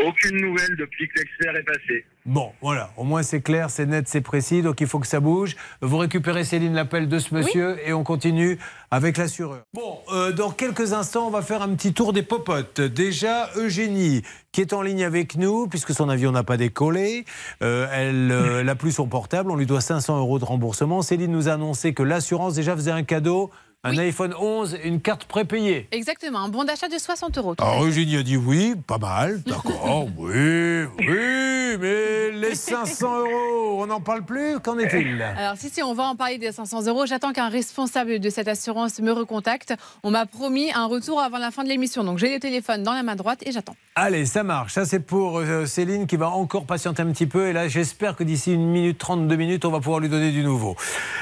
Aucune 0.06 0.42
nouvelle 0.42 0.76
depuis 0.78 1.08
que 1.10 1.20
l'expert 1.20 1.56
est 1.56 1.64
passé. 1.64 2.06
Bon, 2.26 2.52
voilà, 2.62 2.92
au 2.96 3.04
moins 3.04 3.24
c'est 3.24 3.42
clair, 3.42 3.70
c'est 3.70 3.86
net, 3.86 4.08
c'est 4.08 4.22
précis, 4.22 4.62
donc 4.62 4.80
il 4.82 4.88
faut 4.88 5.00
que 5.00 5.08
ça 5.08 5.20
bouge. 5.20 5.56
Vous 5.82 5.98
récupérez 5.98 6.44
Céline 6.44 6.74
l'appel 6.74 7.10
de 7.10 7.20
ce 7.20 7.34
monsieur 7.34 7.78
et 7.86 7.92
on 7.92 8.04
continue 8.04 8.60
avec 8.92 9.18
l'assureur. 9.18 9.64
Bon, 9.74 10.00
euh, 10.14 10.32
dans 10.32 10.52
quelques 10.52 10.94
instants, 10.94 11.28
on 11.28 11.32
va 11.32 11.42
faire 11.42 11.62
un 11.62 11.74
petit 11.76 11.92
tour 11.92 12.14
des 12.14 12.22
popotes. 12.22 12.82
Déjà, 12.82 13.50
Eugénie, 13.56 14.22
qui 14.52 14.62
est 14.62 14.74
en 14.74 14.82
ligne 14.82 15.04
avec 15.04 15.36
nous, 15.38 15.68
puisque 15.68 15.92
son 15.92 16.08
avion 16.08 16.32
n'a 16.32 16.44
pas 16.44 16.58
décollé, 16.58 17.26
euh, 17.62 17.88
elle 17.92 18.32
euh, 18.32 18.64
n'a 18.64 18.76
plus 18.76 18.92
son 18.92 19.08
portable, 19.08 19.52
on 19.52 19.56
lui 19.56 19.66
doit 19.66 19.82
500 19.82 20.20
euros 20.20 20.40
de 20.40 20.46
remboursement. 20.46 21.02
Céline 21.02 21.32
nous 21.32 21.50
a 21.50 21.54
annoncé 21.54 21.94
que 21.94 22.04
l'assurance 22.04 22.54
déjà 22.54 22.76
faisait 22.76 22.92
un 22.92 23.04
cadeau, 23.04 23.50
un 23.86 23.98
iPhone 23.98 24.34
11 24.38 24.76
et 24.76 24.88
une 24.90 25.00
carte 25.00 25.24
prépayée. 25.24 25.88
Exactement, 25.92 26.40
un 26.40 26.50
bon 26.50 26.66
d'achat 26.66 26.90
de 26.90 26.98
60 26.98 27.38
euros. 27.38 27.56
Alors 27.60 27.82
fait. 27.82 27.88
Eugénie 27.88 28.18
a 28.18 28.24
dit 28.24 28.36
oui, 28.36 28.76
pas 28.86 28.98
mal, 28.98 29.42
d'accord, 29.46 30.08
oui, 30.18 30.84
oui, 31.00 31.78
mais 31.80 32.32
les 32.32 32.56
500 32.60 33.20
euros, 33.20 33.82
on 33.82 33.88
n'en 33.88 34.02
parle 34.02 34.24
plus, 34.26 34.60
qu'en 34.60 34.78
est-il? 34.78 35.22
Alors 35.22 35.56
si, 35.56 35.70
si, 35.70 35.82
on 35.82 35.94
va 35.94 36.04
en 36.04 36.16
parler 36.18 36.38
des 36.38 36.52
500 36.52 36.88
euros. 36.88 37.06
J'attends 37.06 37.32
qu'un 37.32 37.48
responsable 37.48 38.20
de 38.20 38.30
cette 38.30 38.50
assurance 38.50 39.00
me 39.00 39.14
recontacte. 39.14 39.74
On 40.04 40.12
m'a 40.12 40.26
promis 40.26 40.72
un 40.74 40.86
retour 40.86 41.22
avant 41.22 41.38
la 41.38 41.52
fin 41.52 41.64
de 41.64 41.70
l'émission. 41.70 42.04
Donc 42.04 42.18
j'ai 42.18 42.34
le 42.34 42.40
téléphone 42.40 42.84
dans 42.84 42.94
la 42.94 43.04
main 43.04 43.16
droite 43.16 43.40
et 43.46 43.52
j'attends. 43.54 43.76
Allez, 43.96 44.26
ça 44.26 44.44
marche. 44.44 44.74
Ça, 44.74 44.86
c'est 44.86 45.00
pour 45.00 45.40
euh, 45.40 45.66
Céline 45.66 46.06
qui 46.06 46.18
va 46.18 46.30
encore 46.30 46.66
patienter 46.66 47.02
un 47.02 47.12
petit 47.12 47.28
peu. 47.28 47.48
Et 47.48 47.54
là, 47.54 47.68
j'espère 47.70 48.16
que 48.16 48.24
d'ici 48.24 48.54
une 48.54 48.68
minute, 48.68 48.98
32 48.98 49.36
minutes, 49.38 49.66
on 49.66 49.72
va 49.72 49.80
pouvoir 49.80 50.00
lui 50.00 50.10
donner 50.10 50.32
du 50.32 50.44
nouveau. 50.44 50.76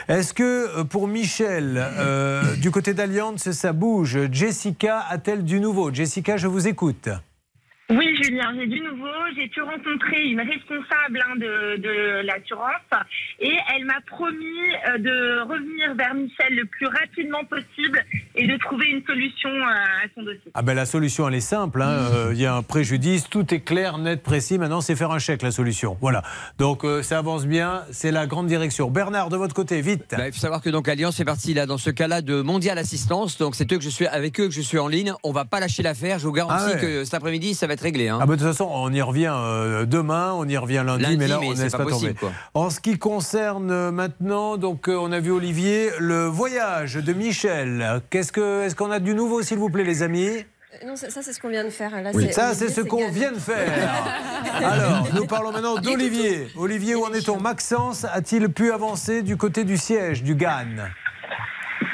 Est-ce 0.07 0.33
que 0.33 0.79
euh, 0.79 0.83
pour 0.83 1.07
Michel, 1.07 1.77
euh, 1.77 2.46
du 2.55 2.71
côté 2.71 2.93
d'Alliance, 2.93 3.51
ça 3.51 3.73
bouge 3.73 4.17
Jessica 4.31 4.99
a-t-elle 5.09 5.43
du 5.43 5.59
nouveau? 5.59 5.93
Jessica, 5.93 6.37
je 6.37 6.47
vous 6.47 6.67
écoute. 6.67 7.09
Oui, 7.89 8.06
Julien, 8.21 8.53
j'ai 8.57 8.67
du 8.67 8.79
nouveau. 8.81 9.05
J'ai 9.35 9.47
pu 9.47 9.61
rencontrer 9.61 10.23
une 10.25 10.39
responsable 10.41 11.19
hein, 11.27 11.35
de, 11.35 11.77
de 11.81 12.25
l'assurance 12.25 12.81
et 13.39 13.53
elle 13.75 13.85
m'a 13.85 13.99
promis 14.07 14.35
euh, 14.89 14.97
de 14.97 15.41
revenir 15.41 15.93
vers 15.95 16.13
Michel 16.15 16.55
le 16.55 16.65
plus 16.65 16.87
rapidement 16.87 17.43
possible 17.45 18.03
et 18.35 18.47
de 18.47 18.57
trouver 18.57 18.87
une 18.87 19.03
solution 19.05 19.49
euh, 19.49 20.03
à 20.03 20.07
son 20.15 20.23
dossier. 20.23 20.51
Ah 20.53 20.61
ben 20.61 20.73
la 20.73 20.85
solution 20.85 21.27
elle 21.27 21.35
est 21.35 21.39
simple, 21.41 21.81
hein. 21.81 22.07
Euh, 22.13 22.31
il 22.33 22.41
y 22.41 22.45
a 22.45 22.55
un 22.55 22.63
préjudice, 22.63 23.29
tout 23.29 23.53
est 23.53 23.59
clair, 23.61 23.97
net, 23.97 24.23
précis. 24.23 24.57
Maintenant 24.57 24.81
c'est 24.81 24.95
faire 24.95 25.11
un 25.11 25.19
chèque 25.19 25.41
la 25.43 25.51
solution. 25.51 25.97
Voilà. 26.01 26.23
Donc 26.57 26.83
euh, 26.83 27.03
ça 27.03 27.19
avance 27.19 27.45
bien, 27.45 27.83
c'est 27.91 28.11
la 28.11 28.25
grande 28.25 28.47
direction. 28.47 28.89
Bernard 28.89 29.29
de 29.29 29.37
votre 29.37 29.53
côté, 29.53 29.81
vite. 29.81 30.15
Bah, 30.17 30.27
il 30.27 30.33
faut 30.33 30.39
savoir 30.39 30.61
que 30.61 30.69
donc 30.69 30.87
Alliance 30.87 31.17
fait 31.17 31.25
partie 31.25 31.53
là 31.53 31.65
dans 31.65 31.77
ce 31.77 31.89
cas-là 31.91 32.21
de 32.21 32.41
Mondial 32.41 32.77
Assistance. 32.77 33.37
Donc 33.37 33.55
c'est 33.55 33.71
eux 33.71 33.77
que 33.77 33.83
je 33.83 33.89
suis 33.89 34.07
avec 34.07 34.39
eux 34.39 34.47
que 34.47 34.53
je 34.53 34.61
suis 34.61 34.79
en 34.79 34.87
ligne. 34.87 35.13
On 35.23 35.31
va 35.31 35.45
pas 35.45 35.59
lâcher 35.59 35.83
l'affaire. 35.83 36.17
Je 36.19 36.25
vous 36.25 36.33
garantis 36.33 36.63
Ah 36.69 36.73
ouais. 36.73 36.81
que 36.81 37.03
cet 37.03 37.13
après-midi 37.13 37.53
ça 37.53 37.67
va 37.67 37.73
être 37.73 37.81
réglé. 37.81 38.06
Hein. 38.09 38.19
Ah 38.21 38.25
bah, 38.25 38.35
de 38.35 38.39
toute 38.39 38.47
façon, 38.47 38.69
on 38.71 38.91
y 38.91 39.01
revient 39.01 39.33
euh, 39.33 39.85
demain, 39.85 40.33
on 40.35 40.47
y 40.47 40.57
revient 40.57 40.83
lundi, 40.85 41.03
Lundi, 41.03 41.17
mais 41.17 41.27
là, 41.27 41.37
mais 41.39 41.47
on 41.47 41.53
ne 41.53 41.61
laisse 41.61 41.71
pas 41.71 41.79
pas, 41.79 41.83
possible, 41.85 42.13
tomber. 42.15 42.19
quoi. 42.19 42.31
En 42.53 42.69
ce 42.69 42.79
qui 42.79 42.97
concerne 42.97 43.71
euh, 43.71 43.91
maintenant, 43.91 44.57
donc 44.57 44.87
euh, 44.89 44.97
on 44.99 45.11
a 45.11 45.19
vu 45.19 45.31
Olivier, 45.31 45.91
le 45.99 46.25
voyage 46.25 46.95
de 46.95 47.13
Michel. 47.13 48.01
Qu'est-ce 48.09 48.31
que, 48.31 48.63
est-ce 48.63 48.75
qu'on 48.75 48.91
a 48.91 48.99
du 48.99 49.13
nouveau, 49.13 49.41
s'il 49.41 49.57
vous 49.57 49.69
plaît, 49.69 49.83
les 49.83 50.03
amis? 50.03 50.45
Non, 50.85 50.95
ça, 50.95 51.09
ça, 51.09 51.21
c'est 51.23 51.33
ce 51.33 51.39
qu'on 51.39 51.49
vient 51.49 51.63
de 51.63 51.69
faire. 51.69 51.89
Là, 52.01 52.11
Oui. 52.13 52.31
Ça, 52.31 52.49
Olivier, 52.49 52.67
c'est 52.67 52.73
ce 52.73 52.81
qu'on 52.81 53.09
vient 53.09 53.31
de 53.31 53.39
faire. 53.39 53.71
Alors, 54.63 55.07
nous 55.15 55.25
parlons 55.25 55.51
maintenant 55.51 55.77
d'Olivier. 55.77 56.47
Olivier, 56.55 56.93
où 56.93 57.03
en 57.03 57.13
est-on? 57.13 57.39
Maxence 57.39 58.05
a-t-il 58.05 58.49
pu 58.49 58.71
avancer 58.71 59.23
du 59.23 59.37
côté 59.37 59.63
du 59.63 59.77
siège, 59.77 60.21
du 60.23 60.35
GAN 60.35 60.65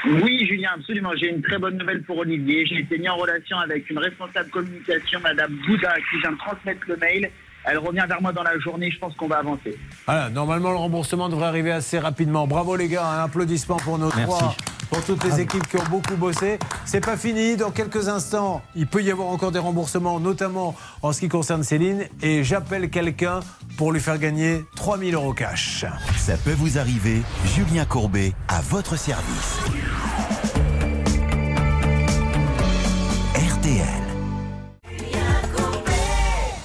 Oui, 0.06 0.46
Julien, 0.46 0.72
absolument. 0.76 1.12
J'ai 1.16 1.30
une 1.30 1.42
très 1.42 1.58
bonne 1.58 1.78
nouvelle 1.78 2.04
pour 2.04 2.18
Olivier. 2.18 2.66
J'ai 2.66 2.80
été 2.80 2.98
mis 2.98 3.08
en 3.08 3.16
relation 3.16 3.58
avec 3.60 3.90
une 3.90 4.00
responsable 4.00 4.50
communication, 4.50 5.20
Madame 5.22 5.54
Bouddha, 5.66 5.92
à 5.92 5.98
qui 5.98 6.18
je 6.18 6.22
viens 6.22 6.32
de 6.34 6.38
transmettre 6.38 6.82
le 6.88 6.98
mail. 6.98 7.32
Elle 7.66 7.78
revient 7.78 8.06
vers 8.08 8.22
moi 8.22 8.34
dans 8.34 8.44
la 8.44 8.58
journée. 8.60 8.92
Je 8.92 9.00
pense 9.00 9.16
qu'on 9.16 9.28
va 9.28 9.38
avancer. 9.38 9.78
Voilà, 10.06 10.30
normalement, 10.30 10.72
le 10.72 10.78
remboursement 10.78 11.30
devrait 11.30 11.48
arriver 11.48 11.72
assez 11.72 12.00
rapidement. 12.00 12.48
Bravo 12.48 12.76
les 12.76 12.88
gars, 12.88 13.06
un 13.06 13.24
applaudissement 13.24 13.78
pour 13.78 13.98
nos 13.98 14.08
Merci. 14.08 14.24
trois, 14.24 14.56
pour 14.90 15.04
toutes 15.06 15.24
les 15.24 15.40
équipes 15.40 15.68
qui 15.68 15.78
ont 15.78 15.90
beaucoup 15.90 16.16
bossé. 16.16 16.60
C'est 16.86 17.04
pas 17.04 17.18
fini, 17.18 17.56
dans 17.56 17.72
quelques 17.72 18.10
instants, 18.10 18.62
il 18.76 18.88
peut 18.88 19.02
y 19.02 19.12
avoir 19.12 19.30
encore 19.30 19.52
des 19.52 19.60
remboursements, 19.60 20.20
notamment 20.20 20.76
en 21.02 21.14
ce 21.14 21.22
qui 21.22 21.30
concerne 21.30 21.64
Céline. 21.64 22.06
Et 22.22 22.44
j'appelle 22.44 22.90
quelqu'un 22.90 23.40
pour 23.78 23.92
lui 23.92 24.00
faire 24.00 24.18
gagner 24.18 24.64
3000 24.76 25.16
euros 25.16 25.34
cash. 25.34 25.86
Ça 26.18 26.38
peut 26.38 26.54
vous 26.54 26.78
arriver, 26.78 27.22
Julien 27.46 27.86
Courbet 27.86 28.34
à 28.50 28.62
votre 28.62 28.98
service. 28.98 29.60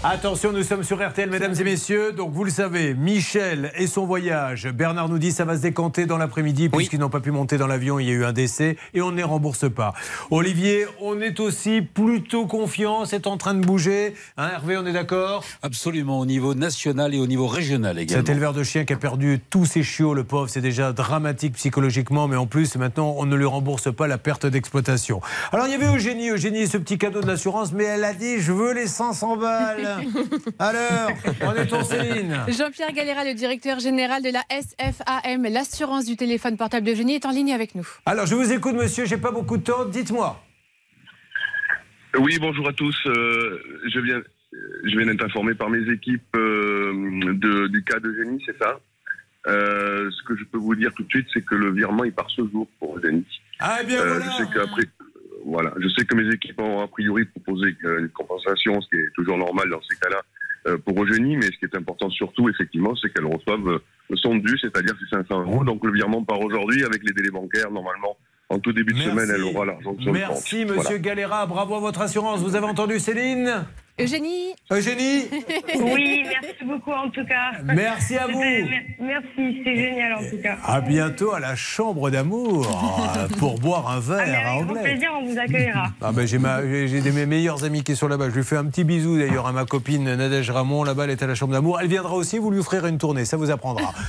Attention, 0.04 0.52
nous 0.52 0.62
sommes 0.62 0.84
sur 0.84 1.04
RTL, 1.04 1.28
mesdames 1.28 1.56
et 1.58 1.64
messieurs. 1.64 2.12
Donc, 2.12 2.30
vous 2.32 2.44
le 2.44 2.52
savez, 2.52 2.94
Michel 2.94 3.72
et 3.76 3.88
son 3.88 4.06
voyage. 4.06 4.68
Bernard 4.68 5.08
nous 5.08 5.18
dit 5.18 5.32
ça 5.32 5.44
va 5.44 5.56
se 5.56 5.62
décanter 5.62 6.06
dans 6.06 6.18
l'après-midi, 6.18 6.68
puisqu'ils 6.68 7.00
n'ont 7.00 7.08
pas 7.08 7.18
pu 7.18 7.32
monter 7.32 7.58
dans 7.58 7.66
l'avion. 7.66 7.98
Il 7.98 8.06
y 8.06 8.10
a 8.10 8.14
eu 8.14 8.24
un 8.24 8.32
décès 8.32 8.76
et 8.94 9.02
on 9.02 9.10
ne 9.10 9.16
les 9.16 9.24
rembourse 9.24 9.68
pas. 9.68 9.94
Olivier, 10.30 10.86
on 11.00 11.20
est 11.20 11.40
aussi 11.40 11.82
plutôt 11.82 12.46
confiant. 12.46 13.06
C'est 13.06 13.26
en 13.26 13.36
train 13.36 13.54
de 13.54 13.66
bouger. 13.66 14.14
Hein, 14.36 14.50
Hervé, 14.52 14.76
on 14.76 14.86
est 14.86 14.92
d'accord? 14.92 15.42
Absolument, 15.64 16.20
au 16.20 16.26
niveau 16.26 16.54
national 16.54 17.12
et 17.12 17.18
au 17.18 17.26
niveau 17.26 17.48
régional 17.48 17.98
également. 17.98 18.24
Cet 18.24 18.28
éleveur 18.28 18.52
de 18.52 18.62
chiens 18.62 18.84
qui 18.84 18.92
a 18.92 18.96
perdu 18.96 19.40
tous 19.50 19.64
ses 19.64 19.82
chiots, 19.82 20.14
le 20.14 20.22
pauvre, 20.22 20.48
c'est 20.48 20.60
déjà 20.60 20.92
dramatique 20.92 21.54
psychologiquement, 21.54 22.28
mais 22.28 22.36
en 22.36 22.46
plus, 22.46 22.76
maintenant, 22.76 23.16
on 23.18 23.26
ne 23.26 23.34
lui 23.34 23.46
rembourse 23.46 23.92
pas 23.92 24.06
la 24.06 24.16
perte 24.18 24.46
d'exploitation. 24.46 25.20
Alors, 25.50 25.66
il 25.66 25.72
y 25.72 25.74
avait 25.74 25.92
Eugénie, 25.92 26.30
Eugénie, 26.30 26.68
ce 26.68 26.78
petit 26.78 26.98
cadeau 26.98 27.20
de 27.20 27.26
l'assurance, 27.26 27.72
mais 27.72 27.82
elle 27.82 28.04
a 28.04 28.14
dit 28.14 28.38
Je 28.38 28.52
veux 28.52 28.72
les 28.72 28.86
500 28.86 29.38
balles. 29.38 29.87
Alors, 30.58 31.10
on 31.42 31.54
est 31.54 31.72
en 31.72 31.84
Céline. 31.84 32.36
Jean-Pierre 32.48 32.92
Galera, 32.92 33.24
le 33.24 33.34
directeur 33.34 33.78
général 33.80 34.22
de 34.22 34.30
la 34.30 34.42
SFAM, 34.50 35.44
l'assurance 35.52 36.04
du 36.06 36.16
téléphone 36.16 36.56
portable 36.56 36.86
de 36.86 36.94
Génie, 36.94 37.14
est 37.14 37.26
en 37.26 37.30
ligne 37.30 37.52
avec 37.52 37.74
nous. 37.74 37.86
Alors, 38.06 38.26
je 38.26 38.34
vous 38.34 38.52
écoute, 38.52 38.74
monsieur, 38.74 39.04
j'ai 39.06 39.16
pas 39.18 39.30
beaucoup 39.30 39.56
de 39.56 39.62
temps, 39.64 39.84
dites-moi. 39.84 40.42
Oui, 42.18 42.38
bonjour 42.40 42.68
à 42.68 42.72
tous. 42.72 42.96
Euh, 43.06 43.60
je 43.92 44.00
viens, 44.00 44.20
je 44.84 44.96
viens 44.96 45.06
d'être 45.06 45.24
informé 45.24 45.54
par 45.54 45.68
mes 45.70 45.90
équipes 45.92 46.22
euh, 46.36 46.92
de- 47.34 47.66
du 47.68 47.84
cas 47.84 48.00
de 48.00 48.12
Génie, 48.14 48.42
c'est 48.46 48.58
ça? 48.58 48.80
Euh, 49.46 50.10
ce 50.10 50.22
que 50.26 50.36
je 50.36 50.44
peux 50.44 50.58
vous 50.58 50.74
dire 50.74 50.90
tout 50.96 51.04
de 51.04 51.08
suite, 51.10 51.26
c'est 51.32 51.42
que 51.44 51.54
le 51.54 51.72
virement 51.72 52.04
il 52.04 52.12
part 52.12 52.28
ce 52.34 52.42
jour 52.50 52.66
pour 52.78 53.00
Génie. 53.02 53.24
Ah, 53.60 53.78
eh 53.82 53.86
bien, 53.86 54.00
Euh, 54.00 54.08
voilà. 54.18 54.30
Je 54.32 54.36
sais 54.44 54.50
qu'après, 54.52 54.82
voilà, 55.48 55.72
je 55.78 55.88
sais 55.88 56.04
que 56.04 56.14
mes 56.14 56.32
équipes 56.32 56.60
ont 56.60 56.80
a 56.80 56.88
priori 56.88 57.24
proposé 57.24 57.74
une 57.82 58.10
compensation, 58.10 58.80
ce 58.80 58.88
qui 58.88 58.96
est 58.96 59.10
toujours 59.14 59.38
normal 59.38 59.70
dans 59.70 59.80
ces 59.82 59.96
cas-là 59.96 60.20
euh, 60.66 60.78
pour 60.78 61.02
Eugénie, 61.02 61.36
mais 61.36 61.46
ce 61.46 61.58
qui 61.58 61.64
est 61.64 61.76
important 61.76 62.10
surtout, 62.10 62.48
effectivement, 62.48 62.94
c'est 62.96 63.12
qu'elles 63.12 63.24
reçoivent 63.24 63.68
euh, 63.68 64.16
son 64.16 64.36
dû, 64.36 64.58
c'est-à-dire 64.58 64.94
ces 65.00 65.16
500 65.16 65.40
euros. 65.42 65.64
Donc 65.64 65.84
le 65.84 65.92
virement 65.92 66.22
part 66.22 66.40
aujourd'hui 66.40 66.84
avec 66.84 67.02
les 67.02 67.12
délais 67.12 67.30
bancaires. 67.30 67.70
Normalement, 67.70 68.16
en 68.50 68.58
tout 68.58 68.72
début 68.72 68.92
de 68.94 68.98
Merci. 68.98 69.10
semaine, 69.10 69.30
elle 69.34 69.44
aura 69.44 69.64
l'argent 69.66 69.94
sur 70.00 70.12
le 70.12 70.20
compte. 70.20 70.28
Merci, 70.30 70.64
monsieur 70.64 70.74
Voilà. 70.82 70.98
Galera. 70.98 71.46
Bravo 71.46 71.74
à 71.74 71.80
votre 71.80 72.00
assurance. 72.00 72.40
Vous 72.40 72.56
avez 72.56 72.66
entendu 72.66 72.98
Céline 72.98 73.64
Eugénie 74.00 74.54
Eugénie 74.70 75.24
Oui, 75.80 76.22
merci 76.24 76.64
beaucoup 76.64 76.92
en 76.92 77.10
tout 77.10 77.26
cas. 77.26 77.50
Merci 77.64 78.16
à 78.16 78.26
vous. 78.28 78.40
C'était- 78.40 78.62
mer- 78.62 78.82
Merci, 79.00 79.60
c'est 79.64 79.76
génial 79.76 80.12
en 80.14 80.18
tout 80.30 80.40
cas. 80.40 80.56
À 80.64 80.80
bientôt 80.80 81.32
à 81.32 81.40
la 81.40 81.56
chambre 81.56 82.08
d'amour 82.08 82.64
euh, 83.16 83.26
pour 83.38 83.58
boire 83.58 83.90
un 83.90 83.96
Ah, 83.96 84.00
verre 84.00 84.26
mais 84.26 84.34
à 84.34 84.38
avec 84.52 84.66
grand 84.66 84.70
anglais. 84.76 84.82
plaisir, 84.92 85.10
on 85.20 85.26
vous 85.26 85.38
accueillera. 85.38 85.86
Ah 86.00 86.12
ben 86.12 86.26
j'ai 86.28 86.38
ma- 86.38 86.60
mes 86.62 87.26
meilleurs 87.26 87.64
amis 87.64 87.82
qui 87.82 87.96
sont 87.96 88.06
là-bas. 88.06 88.30
Je 88.30 88.36
lui 88.36 88.44
fais 88.44 88.56
un 88.56 88.66
petit 88.66 88.84
bisou 88.84 89.18
d'ailleurs 89.18 89.48
à 89.48 89.52
ma 89.52 89.64
copine 89.64 90.04
Nadège 90.14 90.48
Ramon. 90.50 90.84
Là-bas, 90.84 91.04
elle 91.04 91.10
est 91.10 91.22
à 91.22 91.26
la 91.26 91.34
chambre 91.34 91.52
d'amour. 91.52 91.80
Elle 91.80 91.88
viendra 91.88 92.14
aussi. 92.14 92.38
Vous 92.38 92.52
lui 92.52 92.60
offrirez 92.60 92.88
une 92.90 92.98
tournée. 92.98 93.24
Ça 93.24 93.36
vous 93.36 93.50
apprendra. 93.50 93.92